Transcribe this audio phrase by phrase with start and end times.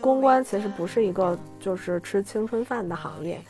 [0.00, 3.40] 公关其实不是一个就是吃青春饭的行业。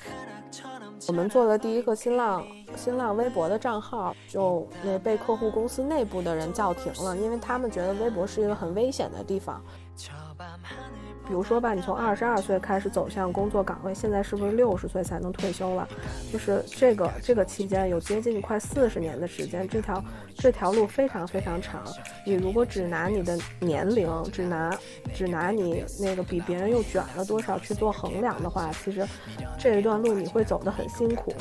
[1.07, 2.45] 我们做的第一个新浪
[2.77, 9.63] 新浪微博的账号，就那被客户公司内部的人叫停了，因为他们觉得微博是一个很危险的地方。
[11.29, 15.87] 比如说吧，你从二十二岁开始走向工作岗位，现在是不是六十岁才能退休了？
[16.33, 20.03] 就是这个这个期间有接近快四十年的时间，这条
[20.35, 21.85] 这条路非常非常长。
[22.25, 24.75] 你如果只拿你的年龄，只拿
[25.15, 29.07] 只拿你那个比别人又卷了多少去做衡量的话，其实
[29.59, 31.35] 这一段路你会走得很辛苦。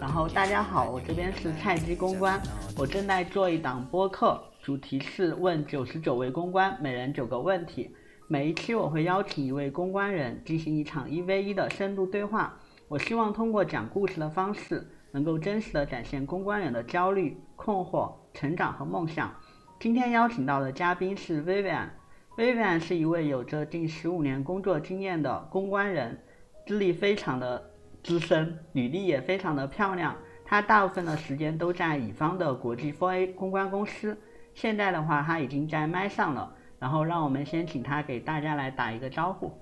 [0.00, 2.40] 然后大家好，我这边是菜鸡公关，
[2.78, 4.40] 我正在做一档播客。
[4.66, 7.94] 主题是问九十九位公关，每人九个问题。
[8.26, 12.58] 每一期我会邀请一位公关人进行一场一 v 一的深度对话。
[12.88, 19.32] 我希望通过讲故事的方式，能够真实的展现公关人的焦虑、困惑、成长和梦想。
[19.78, 26.20] 今天邀请到的嘉宾是 Vivian，Vivian 是一位有着近十五年工作经验的公关人，
[26.66, 27.70] 资历非常的
[28.02, 30.16] 资深，履历也非常的漂亮。
[30.44, 34.18] 她大部分的时间都在乙方的国际 4A 公关公司。
[34.56, 39.52] 现在的话，他已经在麦上了，然后让我们先请他给大家来打一个招呼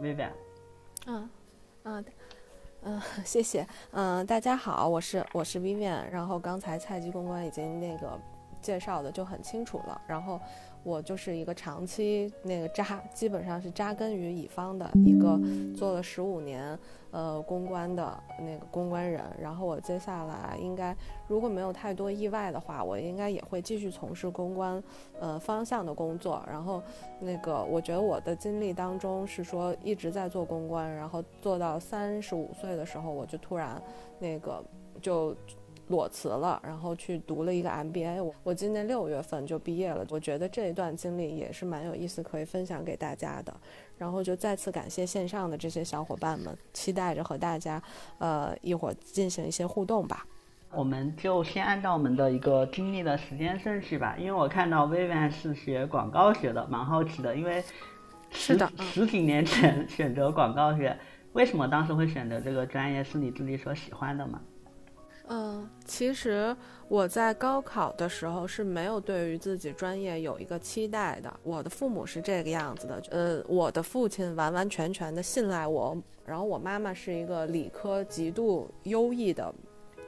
[0.00, 0.32] ，Vivian。
[1.06, 1.30] 嗯，
[1.84, 2.04] 嗯，
[2.82, 3.64] 嗯，谢谢。
[3.92, 6.10] 嗯，大家好，我是我是 Vivian。
[6.10, 8.20] 然后刚才菜鸡公关已经那个
[8.60, 10.00] 介绍的就很清楚了。
[10.08, 10.40] 然后
[10.82, 15.38] 我就是一个长期那个扎，基本上是扎根于乙方的一个，
[15.76, 16.78] 做了十五年。
[17.12, 20.96] 呃，公关的那个公关人，然后我接下来应该
[21.28, 24.82] 如果没有太多意外的话，我应该也会继续从事公关
[25.20, 26.42] 呃方向的工作。
[26.50, 26.82] 然后
[27.20, 33.78] 那个我觉得我的经历当中是说一直在做公关，然后做到三十五岁的时候，我就突然
[34.18, 34.64] 那个
[35.02, 35.36] 就
[35.92, 38.24] 裸辞了，然后去读了一个 MBA。
[38.24, 43.54] 我我今年六月份就毕业了，我觉得这一段经历也是蛮有意思，可以分享给大家的。
[43.98, 47.80] 然后就再次感谢线上的这些小伙伴们，期待着和大家，
[48.18, 50.26] 呃，一会儿进行一些互动吧。
[50.70, 57.62] 我们就先按照我们的一个经历的时间顺序吧，因为我看到 Vivian 是学广告学的，蛮好奇的，因为
[58.30, 60.98] 是的，十几年前 选择广告学，
[61.34, 63.04] 为什么当时会选择这个专业？
[63.04, 64.40] 是你自己所喜欢的吗？
[65.28, 66.54] 嗯，其实
[66.88, 71.32] 我在高考的时候是没有对于自己专业有一个期待的。
[71.42, 75.96] 我的父母是这个样子的，呃，我的父亲完完全全的信赖我，
[76.26, 79.54] 然后我妈妈是一个理科极度优异的。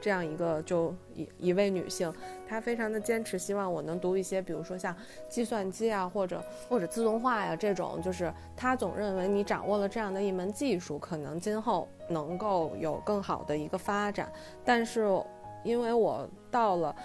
[0.05, 2.13] 这样一个就一一位女性，
[2.47, 4.95] 她非常的坚持，希望我能读一些，比如说像
[5.27, 14.31] 计算机啊，或者或者自动化呀这种，就是她总认为你掌握了这样的一门技术，可能今后能够有更好的一个发展。
[14.63, 15.09] 但是
[15.63, 16.95] 因为我到了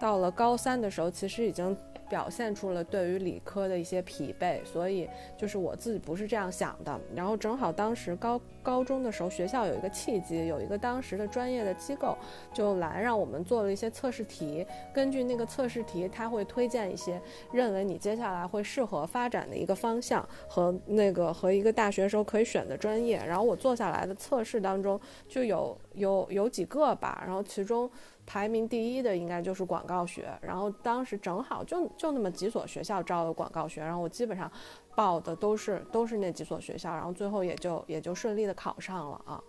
[0.00, 1.76] 到了高三的时候，其实已经。
[2.08, 7.00] 表现出了对于理科的一些疲惫，所以就是我自己不是这样想的。
[7.14, 12.16] 然后正好当时高高中的时候，学校有一个契机，有一个当时的专业的机构
[12.52, 17.20] 就来让我们做了一些测试题，根据那个测试题，他会推荐一些
[17.52, 23.16] 认为你接下来会适合发展的一个方向和那个和一个大学时候可以选的专业。
[23.26, 27.90] 然后我做下来的测试当中就有有有几个吧，然后其中。
[28.26, 34.50] 排名第一的应该就是广告学，然后当时正好就就那么几所学校招了广告学，然后我基本上
[34.94, 39.42] 报的都是都是那几所学校，然后最后也就也就顺利的考上了啊。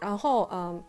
[0.00, 0.82] 然后嗯，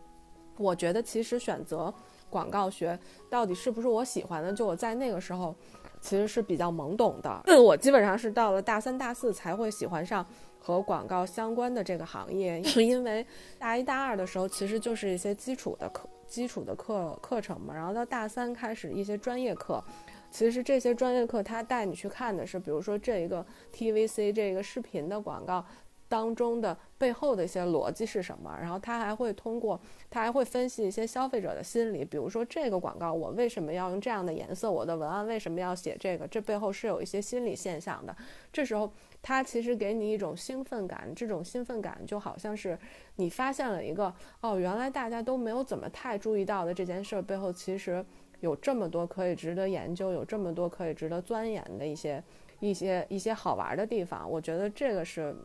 [0.58, 1.92] 我觉得其实选择
[2.28, 5.54] 广告学到底是不是我喜欢的，就我在那个时候
[6.00, 10.24] 其实是比较懵懂的，我基本上是到了大三大四才会喜欢上
[10.60, 13.26] 和广告相关的这个行业，因为
[13.58, 16.08] 大一大二的时候其实就是一些基础的课。
[16.30, 19.82] 基础的课课程嘛，然后到大三开始一些专业课，
[20.30, 25.64] 其实这些专业课他带你去看的是，比如说这一个 TVC 这个视频的广告
[26.08, 38.16] 当中的背后的一些逻辑是什么，然后他还会通过他还会分析一些消费者的心理，比如说这个广告我为什么要用这样的颜色，我的文案为什么要写这个，这背后是有一些心理现象的，
[38.52, 38.92] 这时候。
[39.22, 42.78] 它其实给你一种兴奋感，这种兴奋感就好像是
[43.16, 48.04] 你发现了一个哦，原来大家都没有怎么太注意到的这件事背后，其实
[48.40, 52.22] 有这么多可以值得研究，有这么多可以值得钻研的一些
[52.60, 54.28] 一些一些好玩的地方。
[54.28, 55.36] 我觉得这个是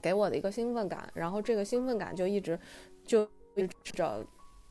[0.00, 2.58] 给我的一个兴奋感，然后这个兴奋感就一直
[3.04, 4.24] 就一直着，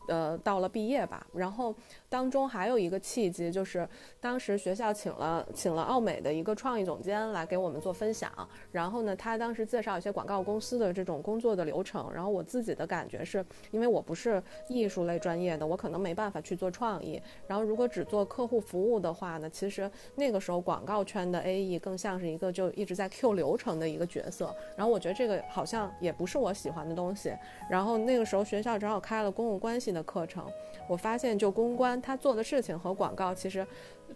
[0.08, 1.28] 呃，到了毕业吧。
[1.34, 1.76] 然后
[2.10, 3.88] 当中还有一个契机，就是
[4.20, 8.32] 当时学校请了请了奥美的一个创意总监来给我们做分享，
[8.72, 27.32] 然后呢，他当时介绍一些广告公司的这种工作的流程，然后我自己的感觉是，因为我不是艺术类专业的，我可能没办法去做创意，然后如果只做客户服务的话呢，其实那个时候广告圈的 AE 更像是一个就一直在 Q 流程的一个角色，然后我觉得这个好像也不是我喜欢的东西，
[27.70, 30.46] 然后那个时候学校正好开了公共关系的课程，
[30.88, 33.66] 我发现就公关他做的事情和广告其实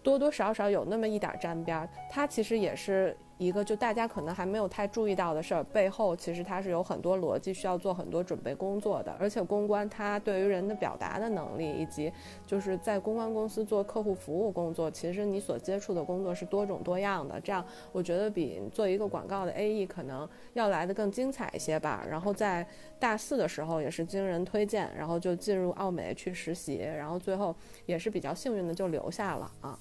[0.01, 3.15] 多多少少有那么一点沾边儿，他其实也是。
[3.37, 9.15] 一个就大家可能还没有太注意到的事儿，背后其实它是有很多逻辑，需要做很多准备工作的。
[9.19, 12.11] 而且公关它对于人的表达的能力，以及
[12.45, 17.39] 就是在公关公司做客户服务工作，其实你所接触的工作是多种多样的。
[17.41, 22.05] 这样我觉得比做一个广告的 AE 可能要来的更精彩一些吧。
[22.09, 22.65] 然后在
[22.99, 27.53] 大四的时候也是经人推荐，然后就进入奥美去实习，然后最后
[27.85, 29.77] 也是比较幸运的就留下了啊。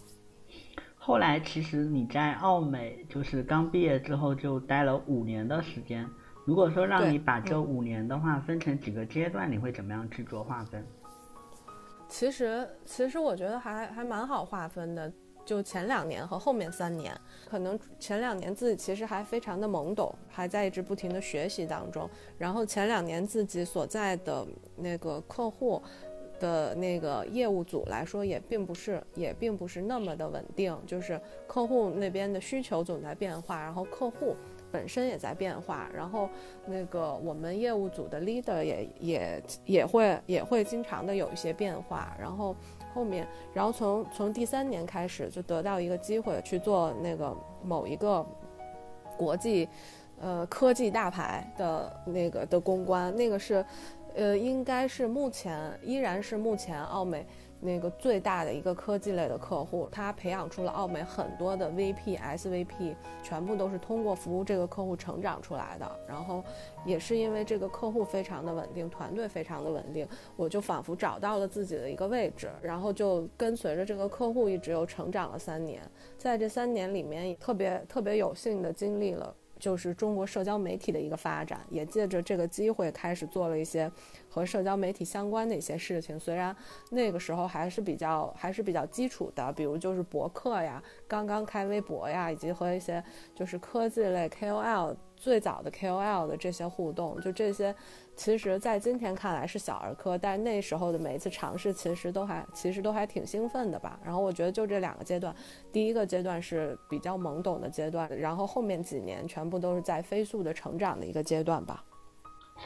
[1.04, 6.08] 后来其实你在澳美就是刚毕业之后就待了五年的时间。
[6.44, 10.86] 如果说让你把这五年的话分成几个阶段，你会怎么样去做划分？
[12.08, 15.12] 其实其实我觉得还还蛮好划分的，
[15.44, 17.12] 就前两年和后面三年，
[17.50, 22.08] 可能前两年自己其实还非常的懵懂，还在一直不停的学习当中。
[22.38, 24.46] 然后前两年自己所在的
[24.76, 25.82] 那个客户。
[26.42, 34.34] 的那个业务组来说，也并不是，也并不是那么的稳定，就是客户那边的需求总在变化，然后客户
[34.72, 36.28] 本身也在变化，然后
[36.66, 42.56] 那个我们业务组的 leader 也也也会也会经常的有一些变化，然后
[42.92, 43.24] 后面，
[43.54, 48.26] 然后从从第三年开始就得到一个机会去做那个某一个
[49.16, 49.68] 国际
[50.20, 53.64] 呃科技大牌的那个的公关，那个是。
[54.14, 57.26] 呃，应该是目前依然是目前奥美
[57.60, 65.90] 那个最大的一个科技类的客户，他培养出了奥美很多的 VP、SVP，全部都是通过服务这个客户成长出来的。
[66.08, 66.42] 然后
[66.84, 75.80] 也是因为这个客户非常的稳定，团队非常的稳定，我就仿佛找到了自己的一个位置，然后就跟随着这个客户一直又成长了三年。
[76.18, 79.32] 在这三年里面，特别特别有幸的经历了。
[79.62, 83.88] 就是中国社交媒体的一个发展，也借着这个机会开始做了一些
[84.28, 86.18] 和社交媒体相关的一些事情。
[86.18, 86.54] 虽然
[86.90, 93.00] 那个时候还是比较还是比较基础的，比如就是博客呀，刚刚开微博呀，以及和一些
[93.36, 97.72] 就是科技类 KOL 最早的 KOL 的这些互动，就这些。
[98.16, 104.00] 其实，在今天看来是小儿科，但那时候的每一次尝试，其实都还其实都还挺兴奋的吧。
[104.04, 105.32] 然后我觉得就这两个阶段，
[105.72, 111.84] 第一个阶段是比较懵懂的阶段，然后后面几年全部都是在飞速的成长的一个阶段吧。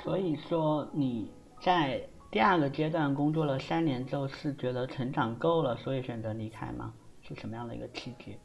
[0.02, 1.30] 所以说你
[1.60, 6.92] 在第二个阶段工作了三年之后，是觉得成长够了，所以选择离开吗？
[7.20, 8.36] 是什么样的一个契机？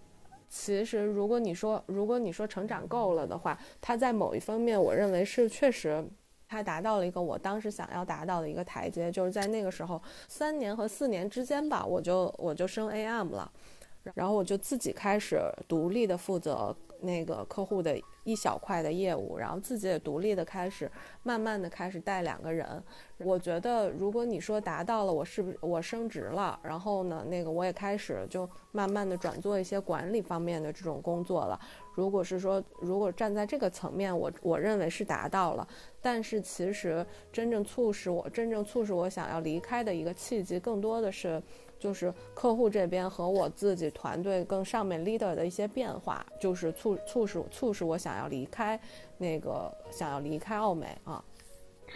[0.53, 6.05] 其实，如果你说如果你说成长够了的话，他在某一方面，我认为是确实。
[6.45, 13.49] 他达到了一个我当时想要达到的一个台阶，就是在那个时候三年和四年之间吧，我就我就升 AM 了，
[14.13, 15.39] 然后我就自己开始
[15.69, 20.89] 独立的负责那个客户的一小块的业务，然后自己也独立的开始
[21.23, 22.81] 慢慢的开始带两个人。
[23.17, 26.59] 我觉得如果你说达到了，我是不是我升职了？
[26.63, 31.59] 然后呢，那个我也开始就慢慢的转做一些管理方面的这种工作了。
[31.93, 35.67] 如果是说，如果站在这个层面，我我认为是达到了。
[36.01, 41.41] 但是其实真正促使我真正促使我想要离开的一个契机，更多的是
[41.81, 48.79] 就是客户这边和我自己团队更上面 leader 的一些变化，就是促促使促使我想要离开
[49.17, 51.21] 那个想要离开奥美啊。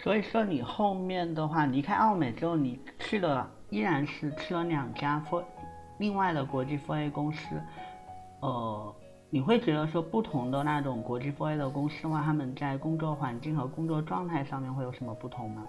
[0.02, 5.42] 所以说你后面的话离开奥美之后，你去了依然是去了两家或
[5.98, 7.38] 另外的国际 for A 公司，
[8.40, 8.94] 呃。
[9.28, 15.64] 你会觉得说不同的那种国际 4A 的公司的话，他们在工作环境和工作状态上面会有什么不同吗？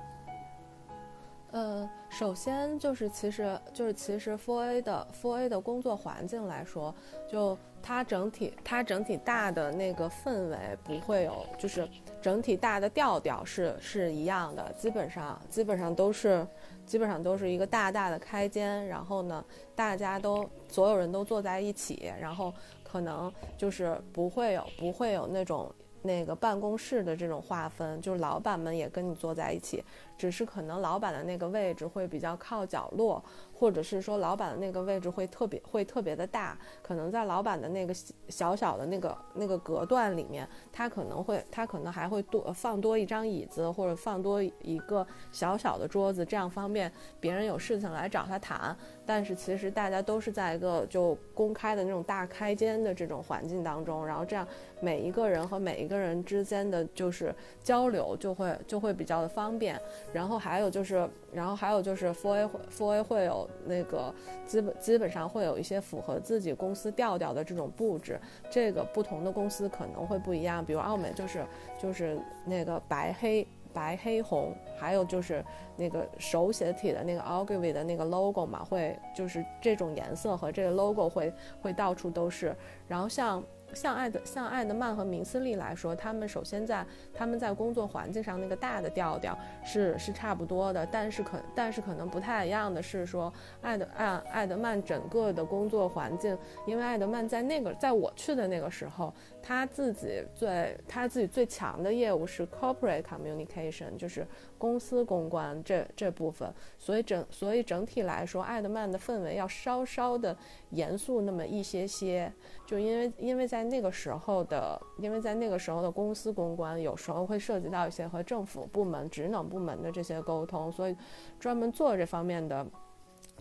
[1.58, 6.94] 呃，首先就是其实就是其实 4A 的 4A 的工作环境来说，
[7.28, 11.90] 就它整体它整体大的那个氛围不会有，就是
[12.22, 16.46] 整体大的调调是是一样的，基本上基本上都是
[16.86, 22.54] 基本上都是一个大大的开间，然后呢，大家都所有人都坐在一起，然后。
[22.90, 25.70] 可能就是不会有不会有那种
[26.02, 29.84] 那个办公室的这种划分，就是老板们也跟你坐在一起，
[30.18, 37.94] 只是可能老板的那个位置会比较靠角落，或者是说老板的那个位置会特别会特别的大，可能在老板的那个
[38.28, 48.76] 小小的那个那个隔断里面，他可能会他可能还会多放多一张椅子，或者放多一个小小的桌子，这样方便别人有事情来找他谈。
[49.06, 54.46] 但是其实大家都是在一个就公开的那种大开间的这种环境当中，然后这样
[54.82, 57.34] 每一个人和每一个人之间的就是
[57.64, 59.80] 交流就会就会比较的方便。
[60.14, 64.14] 然后还有就是，然后还有就是 f o r A f o r A 会有那个
[64.46, 68.20] 基本基本上会有一些符合自己公司调调的这种布置。
[68.50, 71.46] 这个不同的公司可能会不一样，比如奥美就是
[71.78, 73.48] 就是那个白黑。
[73.74, 75.46] 白黑红，还有就是
[75.76, 82.56] 那个手写体的那个 Ogilvy 的那个 logo 嘛，会就是这种颜色和这个 logo 会会到处都是。
[82.88, 83.44] 然后像。
[83.78, 93.32] 像爱德像爱德曼和明斯利来说，他们首先在他们在工作环境上那个大的调调是是差不多的，但是可但是可能不太一样的是说，
[93.62, 99.14] 爱德爱爱德曼整个的工作环境，因为爱德曼在那个在我去的那个时候，
[99.48, 104.26] 他自己最他自己最强的业务是 corporate communication，就是
[104.58, 110.36] 公司公关这这部分，所以整所以整体来说，爱德曼的氛围要稍稍的
[110.72, 112.34] 严肃那么一些些，
[112.66, 113.68] 就因为因为在。
[113.68, 120.96] 那个时候的，因为在那个时候的公司公关，有时候会涉及到一些和政府部门、职能部门的这些沟通，所以
[121.38, 122.66] 专门做这方面的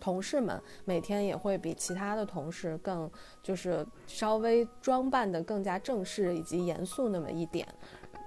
[0.00, 3.10] 同事们，每天也会比其他的同事更，
[3.42, 7.66] 就是稍微装扮的更加正式以及严肃那么一点。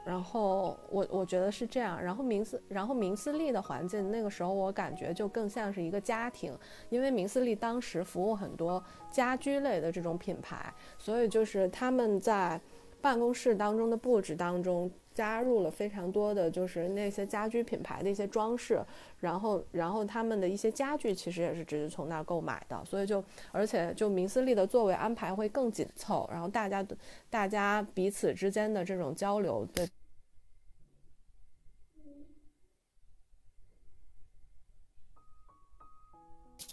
[0.06, 6.58] 然后我我觉得是这样，然后明斯然后明斯利的环境那个时候我感觉就更像是一个家庭，
[6.90, 12.60] 因为明斯利当时服务很多家居类的这种品牌，所以就是他们在
[13.02, 18.82] 办公室当中的布置当中加入了非常多的就是那些家居品牌的一些装饰，
[19.20, 23.22] 然后然后他们的一些家具其实也是直接从那儿购买的，所以就
[23.52, 26.86] 而且就明斯利的座位安排会更紧凑，然后大家
[27.30, 29.86] 大家彼此之间的这种交流的。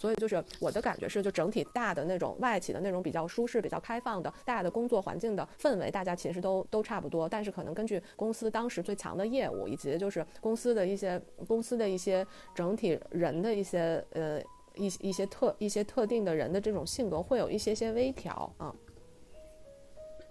[0.06, 7.28] 所以就是我的感觉是，就整体大的那种外企的那种比较舒适、比较开放的大的工作环境的氛围，大家其实都都差不多。
[7.28, 14.40] 但是可能根据公司当时最强的业务，以及就是公司的一些公司的一些整体人的一些呃
[14.76, 18.72] 一一些特一些特定的人的这种性格，会有一些些微调啊。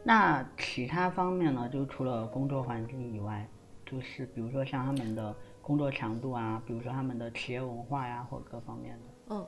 [0.06, 1.68] 那其他方面呢？
[1.68, 3.46] 就除了工作环境以外，
[3.86, 9.04] 就是比如说像他们的工作强度啊，比如说他们的企业文化呀，或各方面的。
[9.28, 9.48] 嗯，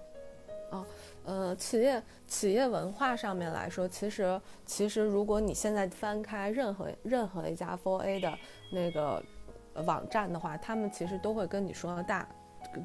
[0.70, 0.86] 啊，
[1.26, 8.38] 呃，企业企业文化上面来说，其实其实如果你现在翻开任何任何一家 FOA 的
[8.72, 9.24] 那个
[9.86, 12.28] 网站的话，他们其实都会跟你说大。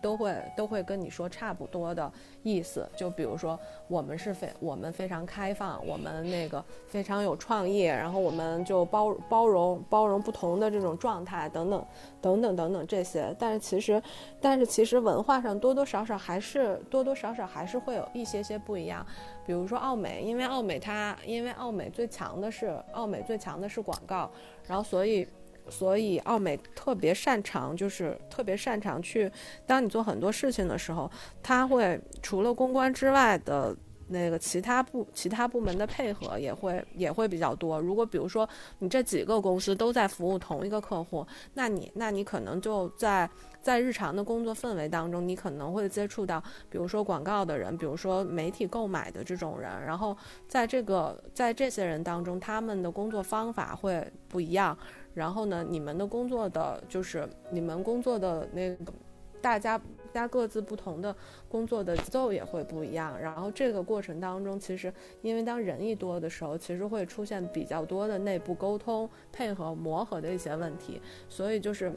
[0.01, 2.11] 都会都会跟你说差不多的
[2.43, 3.59] 意思，就比如说
[3.89, 11.85] 我们是非我们非常开放，我们那个非常有创意，然后我们就包包容包容不同的这种状态等等
[12.21, 13.35] 等等等等这些。
[13.39, 14.03] 但是其实
[14.41, 19.05] 但是其实文化上多多少少还是多多少少还是会有一些些不一样。
[19.45, 24.31] 比如说奥美，因为奥美它因为奥美最强的是奥美最强的是广告，
[24.67, 25.27] 然后所以。
[25.69, 29.31] 所以奥美特别擅长，就是特别擅长去，
[29.67, 31.11] 当你做很多事情的时候，
[31.43, 33.75] 他会除了公关之外的
[34.09, 37.81] 那个其他部其他部门的配合也会也会比较多。
[37.81, 38.47] 如果比如说
[38.81, 43.29] 你这几个公司都在服务同一个客户，那你那你可能就在
[43.63, 50.15] 在日常的工作氛围当中，你可能会接触到，比如说广告的人，比如说媒体购买的这种人，然后
[50.47, 54.77] 在这个在这些人当中，他们的工作方法会不一样。
[55.15, 58.93] 然后呢，你们的工作的就是你们工作的那个，
[59.41, 59.81] 大家
[60.13, 61.15] 家各自不同的
[61.49, 63.19] 工作的节奏也会不一样。
[63.21, 64.93] 然后这个过程当中，其实
[65.23, 71.01] 因为当人一多的时候，其实会出现比较多的内部沟通、配合、磨合的一些问题。
[71.29, 71.93] 所以就是，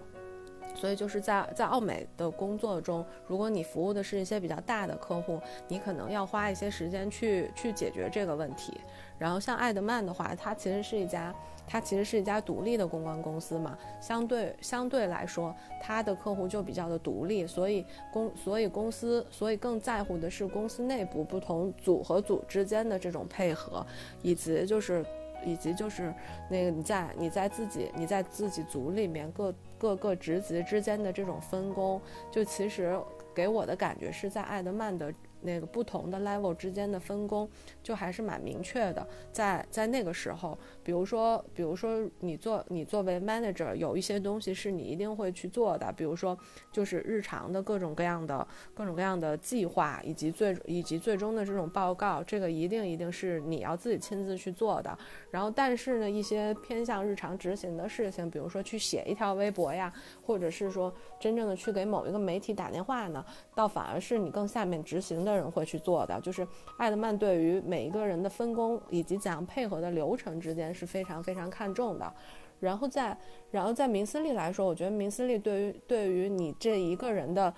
[0.74, 8.74] 所以就是在在奥美的工作中，如果你服务的是一些比较大的客户，你可能要花一些时间去去解决这个问题。
[9.18, 11.34] 然后像爱德曼的话，它其实是一家。
[11.68, 23.84] 它其实是一家独立的公关公司嘛，相对相对来说，它的客户就比较的独立，所以公所以公司所以更在乎的是公司内部不同组和组之间的这种配合，
[24.22, 25.04] 以及就是
[25.44, 26.14] 以及就是
[26.52, 32.96] 那个你在你在自己你在自己组里面各各个职级之间的这种分工，就其实
[33.34, 35.12] 给我的感觉是在爱德曼的
[35.46, 37.48] 那个不同的 level 之间的分工
[37.84, 39.08] 就还是蛮明确的。
[39.32, 46.38] 在在那个时候，比如说，比如说你做你作为 manager，有一些东西是你一定会去做的，比如说
[46.72, 54.98] 就是日常的各种各样的各种各样的计划，以及最以及最终的这种报告，这个一定一定是你要自己亲自去做的。
[55.30, 59.94] 然后，但是呢，一些偏向日常执行的事情，比如说去写一条微博呀，
[60.26, 63.24] 或者是说真正的去给某一个媒体打电话呢，
[63.54, 66.20] 倒反而是你更下面执行的人会去做的。
[66.22, 72.14] 就是艾德曼对于每一个人的分工以及怎样配合的流程之间是非常非常看重的。
[72.60, 73.18] 然后在
[73.52, 77.54] 然后在明斯利来说，我觉得明斯利对于对于你这一个人的。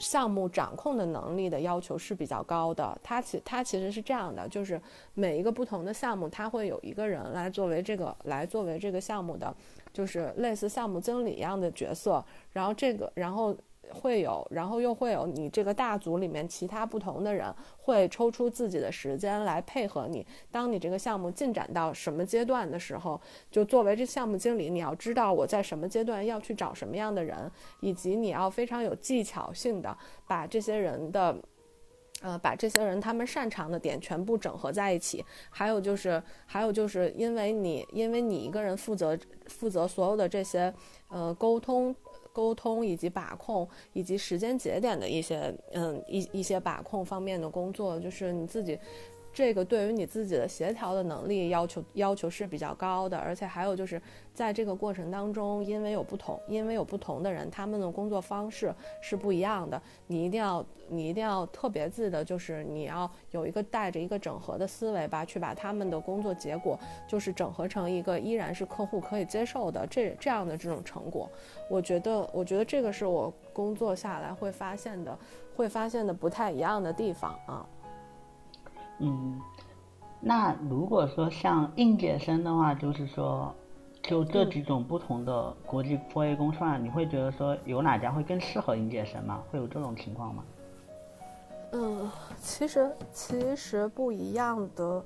[0.00, 4.80] 项目掌控的能力的要求是比较高的，它其它其实是这样的，就是
[5.14, 9.52] 每一个不同的项目，它会有一个人来作为这个来作为这个项目的，
[9.92, 13.56] 就是类似项目经理一样的角色，然后这个然后。
[13.92, 20.26] 会有，然后又会有你这个大组里面其他不同的人会抽出自己的时间来配合你。
[20.50, 31.36] 当你这个项目进展到什么阶段的时候，就作为这项目经理，你要知道我在什么阶段要去找什么样的人，以及你要非常有技巧性的把这些人的，
[32.20, 35.24] 呃，把这些人他们擅长的点全部整合在一起。
[35.50, 40.72] 还有就是，还有就是因为你因为你一个人负责负责所有的这些
[41.08, 41.94] 呃沟通。
[42.38, 48.78] 沟通以及把控，以及时间节点的一些，嗯，一一些把控方面的工作，就是你自己。
[49.32, 54.00] 这个对于你自己的协调的能力要求要求是比较高的，而且还有就是
[54.34, 71.30] 在这个过程当中，因为有不同，因为有不同的人，他们的工作方式是不一样的，你一定要你一定要特别记得，就是你要有一个带着一个整合的思维吧，去把他们的工作结果就是整合成一个依然是客户可以接受的这这样的这种成果。
[71.70, 75.16] 我觉得，我觉得这个是我工作下来会发现的，
[75.54, 77.64] 会发现的不太一样的地方啊。
[78.98, 79.40] 嗯，
[80.20, 83.54] 那如果说像应届生的话，就是说，
[84.02, 89.40] 就这几种不同的国际 4A 公司，你会觉得说有哪家会更适合应届生吗？
[89.50, 90.44] 会有这种情况吗？
[91.72, 95.04] 嗯，其实其实不一样的，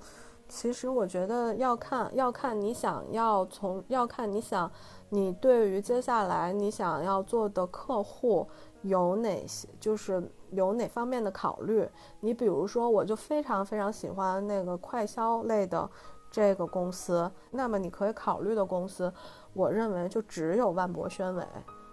[0.49, 4.71] 其实我觉得要看要看你想要从要看你想
[5.09, 8.49] 你对于接下来你想要做的客户
[8.83, 10.23] 有哪些，就是。
[10.53, 11.89] 有哪方面的考虑？
[12.21, 15.89] 你比如说，我就非常非常喜欢那个快销类的
[16.31, 19.11] 这个公司，那么你可以考虑的公司，
[19.55, 21.43] 我认为就只有万博宣伟，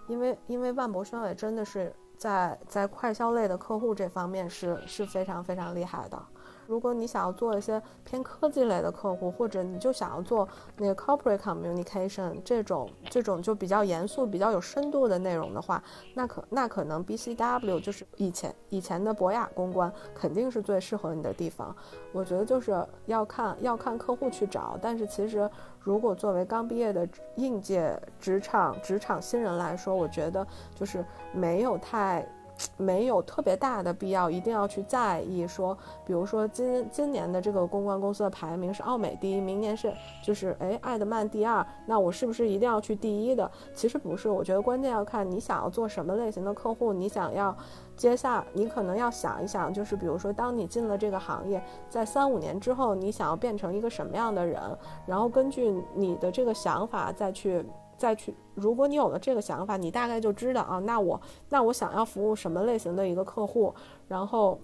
[0.08, 6.22] 因为因为万博宣伟真的是在在快销类的客户这方面是是非常非常厉害的。
[6.70, 15.82] 如果你想要做一些偏科技类的客户，或者你就想要做那个 corporate communication 这种这种就比较严肃、比较有深度的内容的话，
[16.14, 21.74] 那可那可能 BCW 就是以前以前的博雅公关肯定是最适合你的地方。
[22.12, 32.24] 我觉得就是要看要看客户去找，但是其实如果作为刚毕业的应届职场职场新人来说，我觉得就是没有太。
[32.76, 39.92] 没有特别大的必要，一定要去在意说，比如说今今年的这个公关公司的排名是奥美第一，明年是
[40.22, 43.50] 就是哎爱德曼第二，那我是不是一定要去第一的？
[43.74, 47.56] 其实不是，我觉得关键要看你想要做什么类型的客户，你想要
[47.96, 54.60] 接下，你可能要想一想，就是比如说当你进了这个行业，在三五年之后，你想要变成一个什么样的人，
[55.06, 57.64] 然后根据你的这个想法再去。
[58.00, 63.74] 再去，如果你有了这个想法，你大概就知道啊，那我那我想要服务什么类型的一个客户，
[64.08, 64.58] 然后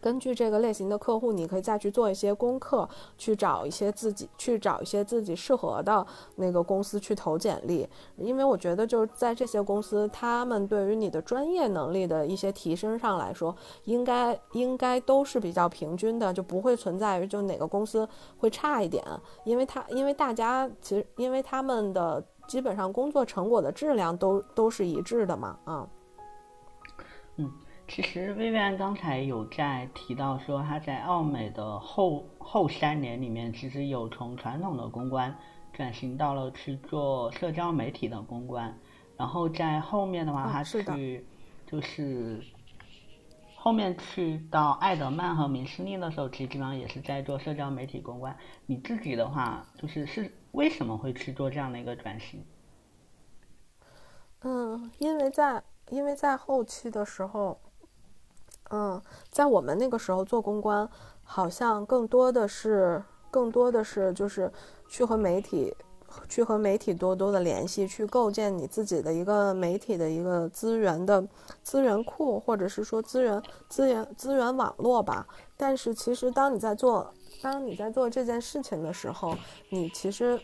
[0.00, 19.02] 根据这个类型的客户，你可以再去做一些功课，去找一些自己去找一些自己适合的那个公司去投简历，因为我觉得就是在这些公司，他们对于你的专业能力的一些提升上来说，应该应该都是比较平均的，就不会存在于就哪个公司会差一点，
[19.44, 22.22] 因为他因为大家其实因为他们的。
[22.46, 25.88] 基本上工作成果的质量都都是一致的嘛，啊，
[27.36, 27.50] 嗯，
[27.88, 35.36] 其实薇薇安刚才有在提到说，他在奥美的后后三年里面，其实有从传统的公关
[35.72, 38.78] 转型到了去做社交媒体的公关，
[39.16, 41.26] 然后在后面的话，他去
[41.66, 42.40] 就是
[43.56, 48.36] 后面去到艾德曼和明斯利的时候，其实基本上也是在做社交媒体公关。
[48.66, 50.32] 你自己的话，就是是。
[50.56, 52.42] 为什么会去做这样的一个转型？
[54.40, 57.60] 嗯，因为在因为在后期的时候，
[58.70, 60.88] 嗯，在我们那个时候做公关，
[61.22, 64.50] 好像更多的是更多的是就是
[64.88, 65.76] 去和媒体
[66.26, 71.22] 去和媒体多多的联系，去构建你自己的一个媒体的一个资源的
[71.62, 75.26] 资源库，或者是说资源资源资源网络吧。
[75.54, 79.36] 但是其实当你在做当你在做这件事情的时候，
[79.68, 80.40] 你其实，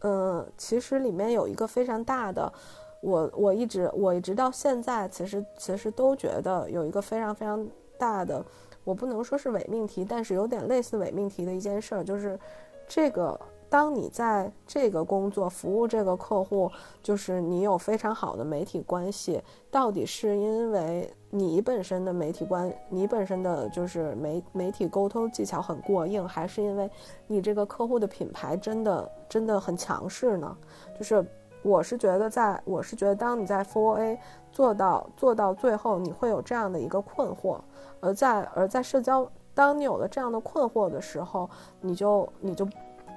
[0.00, 2.52] 嗯，其实里面有一个非常大的，
[3.00, 7.66] 我我一直我一直到现在，其实其实都觉得有一个非常非常
[7.98, 8.44] 大的，
[8.84, 12.38] 我不能说是伪命题，但是有点类似伪命题的一件事儿，就是
[12.86, 13.38] 这个。
[13.72, 16.70] 当你在这个工作服务这个客户，
[17.02, 26.90] 就是你有非常好的媒体关系，到底是因为你本身的媒体关，你本身的就是媒媒体沟通技巧很过硬，还是因为
[27.26, 30.54] 你这个客户的品牌真的真的很强势呢？
[30.98, 31.24] 就是
[31.62, 34.20] 我是觉得，在我是觉得，当你在 Four A
[34.52, 37.58] 做到做到最后，你会有这样的一个困惑，
[38.00, 41.48] 而在而在社交，当你有了这样的困惑的时候，
[41.80, 42.68] 你就你就。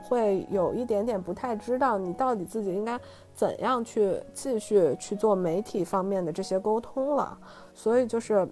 [0.08, 3.00] 会有一点点不太知道你到底自己应该
[3.34, 7.38] 怎样去继续去做媒体方面的这些沟通了，
[7.74, 8.48] 所以就是，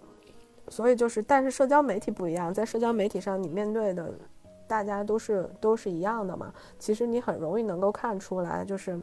[0.68, 4.12] 所以就是，但是社交媒体不一样，在社交媒体上你面对的
[4.68, 9.00] 大家都是都是一样的嘛，其实你很容易能够看出来，就是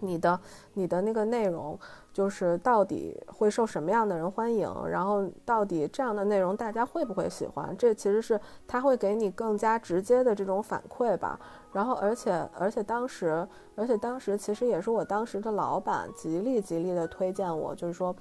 [0.00, 0.38] 你的
[0.74, 1.78] 你的那个内容。
[2.12, 7.74] 就是到底会受什么样的人欢迎，然后到底这样的内容大家会不会喜欢？
[7.78, 11.40] 这其实是他会给你更加直接的这种反馈吧。
[11.72, 18.14] 然后，而且而且当时，而且当时其实也是我当时的老板极力极力的推荐我，就是说，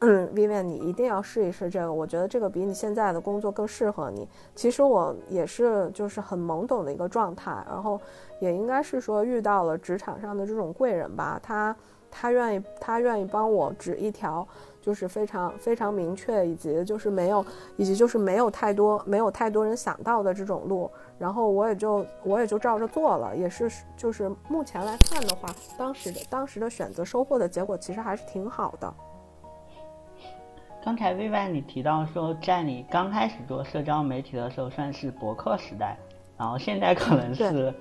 [0.00, 4.28] 嗯，Vivian，你一定要试一试这个，我觉得这个比你现在的工作更适合你。
[4.54, 8.00] 其实我也是就是很懵懂的一个状态，然后
[8.38, 11.74] 也应该是说遇到了职场上的这种贵人吧，他。
[12.12, 14.44] 他愿意，他愿意帮我指一条，
[14.82, 28.92] 就是非常非常明确，以及就是没有，以及就是没有太多没有太多人想到的这种路，然后我也就我也就照着做了，也是就是目前来看的话，当时的当时的选择收获的结果其实还是挺好的。
[30.82, 35.96] 刚才 v i 你提到说，在你刚开始做社交媒体的时候算是博客时代，
[36.38, 37.74] 然后现在可能是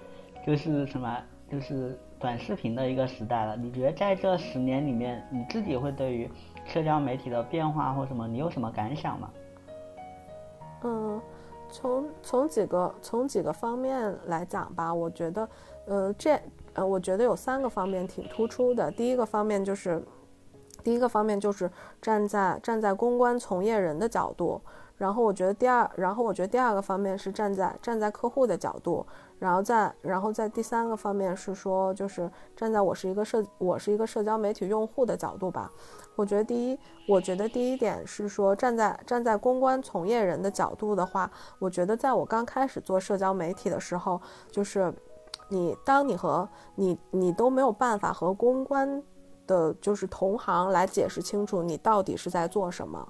[0.45, 1.17] 就是什么
[1.49, 1.97] 就是。
[2.19, 6.29] 短视频的一个时代了，你觉得在这十年里面，你自己会对于
[6.65, 9.31] 社交媒体的变化或什么，你有什么感想吗？
[10.83, 11.21] 嗯，
[11.71, 15.49] 从从几个从几个方面来讲吧，我觉得，
[15.85, 16.39] 呃，这
[16.73, 18.91] 呃，我觉得有三个方面挺突出的。
[18.91, 20.03] 第一个方面就是，
[20.83, 21.69] 第一个方面就是
[22.01, 24.59] 站在站在公关从业人的角度，
[24.97, 29.05] 然后我觉得第二，然后我觉得第二个方面是站在站在客户的角度。
[29.39, 35.71] 然后再，然后在第三个方面是说，就是站在我是一个社，我是一个社交媒体用户的角度吧。
[36.19, 36.77] 我觉得第一，
[37.07, 44.19] 我觉得第一点是说，站在站在公关从业人的角度的话，我觉得在我刚开始做社交媒体的时候，
[44.51, 44.93] 就是
[45.47, 49.01] 你当你和你你都没有办法和公关
[49.47, 53.07] 的，就是同行来解释清楚你到底是在做什么，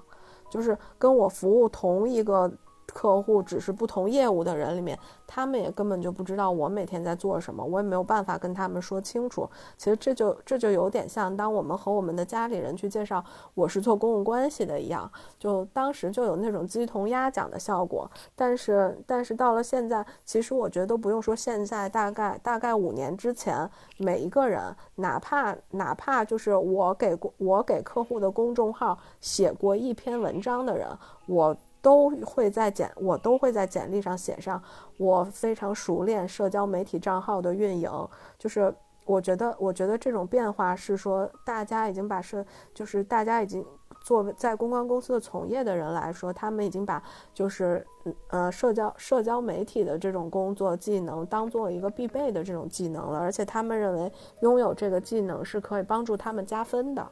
[0.48, 2.48] 就是跟我服务同一个。
[2.92, 9.48] 客户只是不同业务的人里面，他们也根本就不知道我每天在做什么，我也没有办法跟他们说清楚。
[9.76, 13.24] 其实这就这就有点像当我们和我们的家里人去介绍
[13.54, 18.10] 我是做公共关系的一样，就当时就有那种鸡同鸭讲的效果。
[18.34, 30.88] 但是但是到了现在，其实我觉得都不用说现在，大概大概五年之前，每一个人，哪怕哪怕就是我给我给客户的公众号写过一篇文章的人，
[31.26, 31.56] 我。
[31.82, 34.62] 都会在简，我都会在简历上写上，
[34.98, 37.90] 我非常熟练社交媒体账号的运营。
[38.38, 38.74] 就是
[39.06, 43.64] 我觉得，我觉得这种变化是说，大家已经把社，就是大家已经
[44.02, 47.02] 作为在公关公司的从业的人来说，他们已经把
[47.34, 47.84] 就是
[48.28, 54.12] 呃社交社交媒体的这种工作技能当做一个必备的这种技能了，而且他们认为
[54.42, 57.10] 拥有这个技能是可以帮助他们加分的。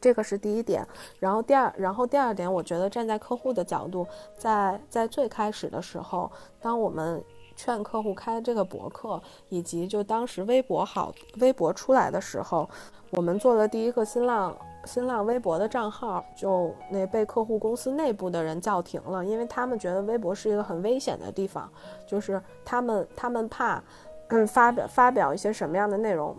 [0.00, 0.86] 这个是第一点，
[1.18, 4.06] 然后第二，然后第二点，我觉得站在客户的角度，
[4.36, 6.30] 在在最开始的时候，
[6.60, 7.22] 当我们
[7.54, 12.68] 劝客户开这个博客，以及就当时微博好，微博出来的时候，
[13.10, 14.54] 我们做了第一个新浪
[14.84, 21.68] 新浪微博的账号，就那被客户公司内部的人叫停了，因为他们觉得微博是一个很危险的地方，
[22.06, 23.82] 就是他们他们怕，
[24.28, 26.36] 嗯，发表发表一些什么样的内容。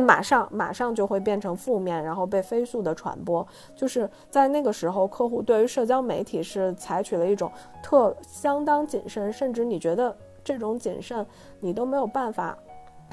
[0.00, 3.46] 马上马上就会变成负面，然后被飞速的传播。
[3.74, 7.50] 就是在那个时候，客户对于社交媒体是采取了一种
[7.82, 11.26] 特相当谨慎，甚至你觉得这种谨慎，
[11.60, 12.56] 你都没有办法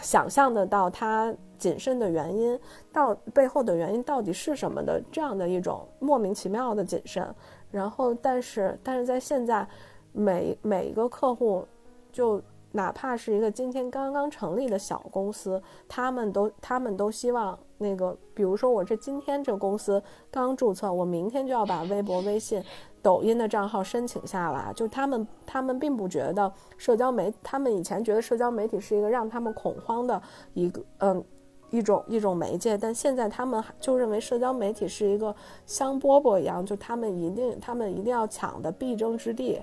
[0.02, 2.60] 想象得到他谨慎的原因，
[2.92, 7.28] 到背后的原因到底是什么的这样的一种莫名其妙的谨慎。
[7.70, 9.68] 然后，但是但是在现在，
[10.12, 11.66] 每每一个客户
[12.12, 12.42] 就。
[12.74, 22.64] 哪怕是一个今天刚刚成立的小公司，他们都他们都希望那个，比如说我这今天这公司刚注册，我明天就要把微博、微信、
[23.02, 24.72] 抖音的账号申请下来。
[24.74, 30.22] 就他们他们并不觉得社交媒，他们以前觉得社交媒体是一个让他们恐慌的
[30.54, 31.24] 一个嗯
[31.72, 39.62] 一种一种媒介，但现在他们就认为社交媒体是一个香饽饽一样，就他们一定他们一定要抢的必争之地。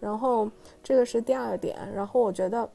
[0.00, 0.50] 然后
[0.82, 2.68] 这个是第二点，然后我觉得，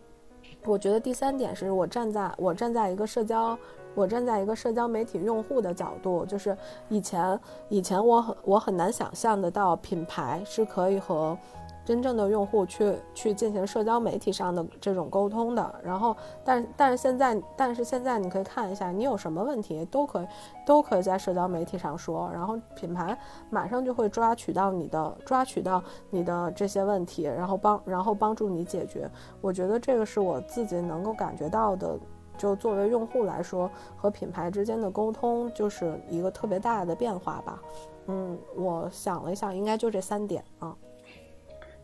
[0.63, 3.57] 我觉得第三点是我站在我站在一个社交，
[3.95, 6.55] 我站在一个社交媒体用户的角度，就是
[6.87, 11.37] 以前以前我很我很难想象得到品牌是可以和。
[11.85, 20.27] 真正的用户去去进行社交媒体上的这种沟通的，然后，但但是现在，但是现在你可以看一下，你有什么问题都可以
[20.65, 23.17] 都可以在社交媒体上说，然后品牌
[23.51, 29.07] 马上就会抓取到你的抓取到你的这些问题，然后帮然后帮助你解决。
[29.39, 31.95] 我觉得这个是我自己能够感觉到的，
[32.35, 37.61] 就作为用户来说，和品牌之间的沟通就是一个特别大的变化吧。
[38.07, 40.75] 嗯，我想了一下，应该就这三点啊。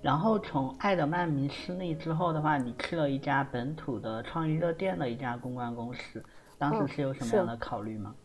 [0.01, 6.23] 然后从爱德曼迷失利之后的话，你去了一家本土的创意热电的一家公关公司，
[6.57, 8.15] 当时是有什么样的考虑吗？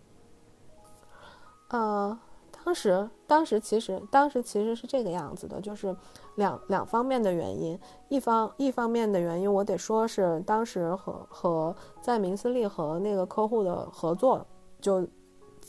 [1.69, 2.19] 呃，
[2.65, 5.95] 当时当时其实当时其实是这个样子的，就是
[6.37, 14.47] 两两方面的原因，一方一方面的原因，我得说是当时和和在明斯利和那个客户的合作
[14.81, 15.07] 就，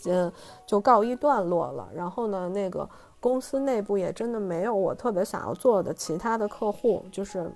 [0.06, 0.32] 嗯，
[0.66, 1.90] 就告一段落了。
[1.94, 2.90] 然后呢，那个。
[3.20, 7.52] 公司内部也真的没有我特别想要做的其他的客户，就是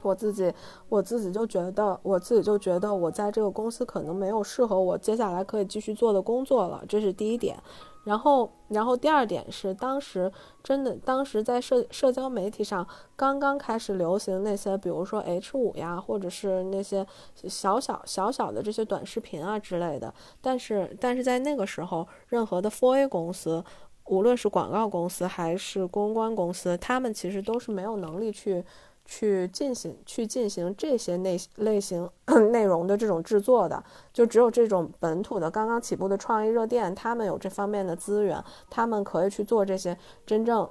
[0.00, 0.52] 我自己，
[0.88, 7.56] 我自己就觉得，我自己就觉得我在这个公司可能没有适合我接下来可以继续做的工作了，这是第一点。
[8.04, 20.14] 然后，然后第二点是，当时真的，当时在社社交媒体上刚刚开始流行那些，比如说 H 五呀，或者是那些小小小小的这些短视频啊之类的。
[20.40, 23.62] 但是，但是在那个时候，任何的 4A 公司。
[24.08, 28.64] 无论是广告公司还是公关公司，他们其实都是没有能力去
[29.04, 32.08] 去进行去进行这些内类型
[32.50, 33.82] 内容的这种制作的。
[34.12, 40.68] 就只有这种本土的刚刚起步的创意热电，他们有这方面的资源，他们可以去做这些真正，